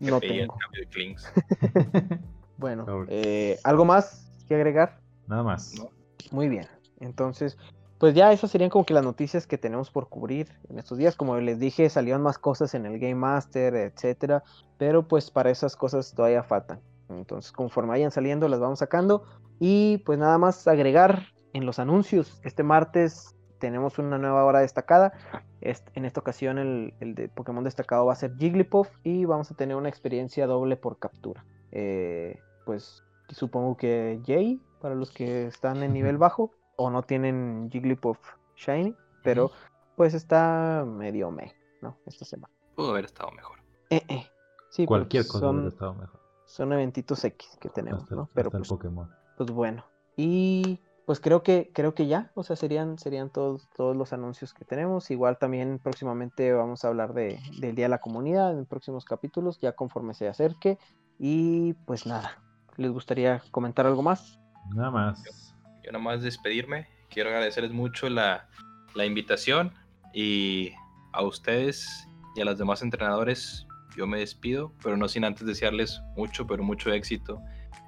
[0.00, 0.56] No tengo.
[0.58, 1.32] cambio de Clinks.
[2.58, 3.08] Bueno, Sobres.
[3.12, 4.98] eh, ¿algo más que agregar?
[5.26, 5.74] Nada más.
[5.78, 5.90] No.
[6.30, 6.66] Muy bien.
[7.00, 7.58] Entonces,
[7.98, 11.16] pues ya esas serían como que las noticias que tenemos por cubrir en estos días.
[11.16, 14.42] Como les dije, salieron más cosas en el Game Master, etcétera.
[14.78, 16.80] Pero pues para esas cosas todavía faltan.
[17.10, 19.24] Entonces, conforme vayan saliendo, las vamos sacando.
[19.60, 22.40] Y pues nada más agregar en los anuncios.
[22.42, 25.12] Este martes tenemos una nueva hora destacada.
[25.60, 29.50] Est- En esta ocasión el, el de Pokémon destacado va a ser Jigglypuff y vamos
[29.50, 31.44] a tener una experiencia doble por captura.
[31.72, 37.68] Eh, pues supongo que Jay, para los que están en nivel bajo o no tienen
[37.72, 38.18] Jigglypuff
[38.56, 39.50] Shiny, pero
[39.96, 41.96] pues está medio me, ¿no?
[42.06, 42.52] Esta semana.
[42.74, 43.58] Pudo haber estado mejor.
[43.90, 44.26] Eh, eh.
[44.70, 46.20] Sí, pero, Cualquier pues, cosa hubiera son, estado mejor.
[46.44, 48.28] son eventitos X que tenemos, Hasta, ¿no?
[48.34, 49.10] Pero hasta pues, el Pokémon.
[49.38, 49.84] pues bueno.
[50.18, 54.52] Y pues creo que creo que ya, o sea, serían serían todos todos los anuncios
[54.52, 55.10] que tenemos.
[55.12, 59.60] Igual también próximamente vamos a hablar de, del Día de la Comunidad en próximos capítulos,
[59.60, 60.78] ya conforme se acerque.
[61.16, 62.42] Y pues nada,
[62.76, 64.40] ¿les gustaría comentar algo más?
[64.74, 65.54] Nada más.
[65.84, 66.88] Yo nada más despedirme.
[67.08, 68.48] Quiero agradecerles mucho la,
[68.96, 69.72] la invitación
[70.12, 70.72] y
[71.12, 73.64] a ustedes y a los demás entrenadores.
[73.96, 77.40] Yo me despido, pero no sin antes desearles mucho, pero mucho éxito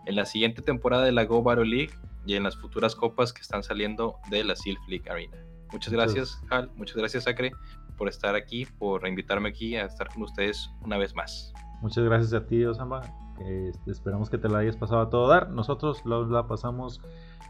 [0.06, 1.92] en la siguiente temporada de la Go Battle League
[2.26, 5.36] y en las futuras copas que están saliendo de la Sylph League Arena.
[5.72, 6.70] Muchas gracias, Hal.
[6.76, 7.52] Muchas gracias, Acre,
[7.96, 11.52] por estar aquí, por invitarme aquí a estar con ustedes una vez más.
[11.82, 13.02] Muchas gracias a ti, Osama.
[13.38, 15.50] que, este, esperamos que te la hayas pasado a todo dar.
[15.50, 17.00] Nosotros lo- la pasamos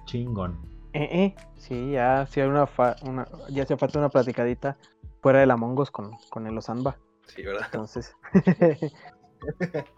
[0.04, 0.58] chingón.
[0.92, 4.76] Eh, eh, sí, ya sí hay una, fa- una ya hace falta una platicadita
[5.22, 6.96] fuera del Among Us con, con el Osamba.
[7.26, 7.62] Sí, ¿verdad?
[7.66, 8.14] Entonces,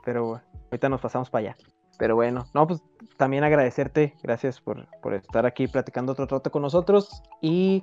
[0.05, 1.57] pero bueno, ahorita nos pasamos para allá.
[2.01, 2.83] Pero bueno, no, pues
[3.19, 7.23] también agradecerte, gracias por, por estar aquí platicando otro rato con nosotros.
[7.43, 7.83] Y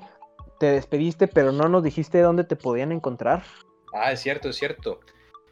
[0.59, 3.43] te despediste, pero no nos dijiste dónde te podían encontrar.
[3.93, 5.01] Ah, es cierto, es cierto.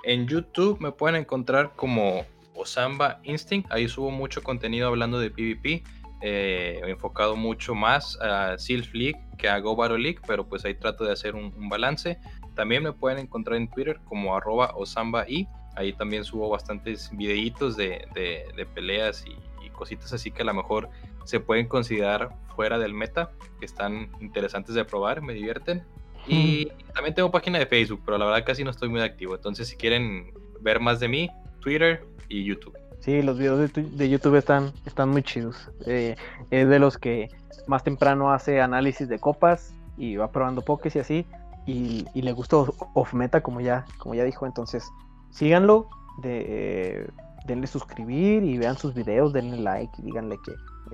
[0.04, 3.72] En YouTube me pueden encontrar como Osamba Instinct.
[3.72, 5.84] Ahí subo mucho contenido hablando de PvP.
[6.22, 11.04] eh, enfocado mucho más a Sylph League que a Go League, pero pues ahí trato
[11.04, 12.18] de hacer un, un balance.
[12.56, 15.28] También me pueden encontrar en Twitter como arroba Osamba
[15.76, 20.46] ahí también subo bastantes videitos de, de- de peleas y, y cositas así que a
[20.46, 20.90] lo mejor
[21.26, 25.84] se pueden considerar fuera del meta, que están interesantes de probar, me divierten.
[26.28, 29.36] Y también tengo página de Facebook, pero la verdad casi no estoy muy activo.
[29.36, 32.76] Entonces, si quieren ver más de mí, Twitter y YouTube.
[33.00, 35.70] Sí, los videos de, tu- de YouTube están, están muy chidos.
[35.86, 36.16] Eh,
[36.50, 37.30] es de los que
[37.68, 41.26] más temprano hace análisis de copas y va probando pokés y así.
[41.68, 44.46] Y, y le gustó off meta, como ya, como ya dijo.
[44.48, 44.88] Entonces,
[45.36, 45.90] síganlo,
[46.22, 47.10] de,
[47.46, 50.52] denle suscribir y vean sus videos, denle like y díganle que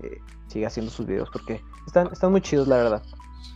[0.07, 0.17] eh,
[0.47, 3.03] siga haciendo sus videos porque están, están muy chidos, la verdad.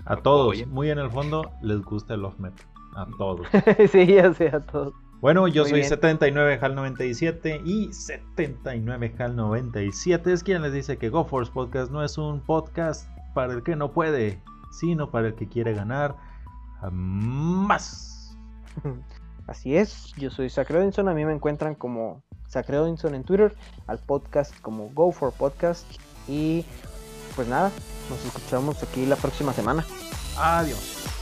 [0.05, 2.63] A todos, muy en el fondo, les gusta el off meta.
[2.95, 3.47] A todos.
[3.91, 4.93] sí, ya sé, a todos.
[5.21, 5.89] Bueno, yo Muy soy bien.
[5.89, 12.03] 79 HAL 97 y 79 HAL 97 es quien les dice que GoForce Podcast no
[12.03, 14.39] es un podcast para el que no puede,
[14.71, 16.15] sino para el que quiere ganar
[16.91, 18.37] más.
[19.47, 23.53] Así es, yo soy Sacred Odinson, a mí me encuentran como Sacred Odinson en Twitter,
[23.87, 25.85] al podcast como Go for Podcast
[26.27, 26.65] y
[27.35, 27.71] pues nada,
[28.09, 29.85] nos escuchamos aquí la próxima semana.
[30.37, 31.14] Adiós.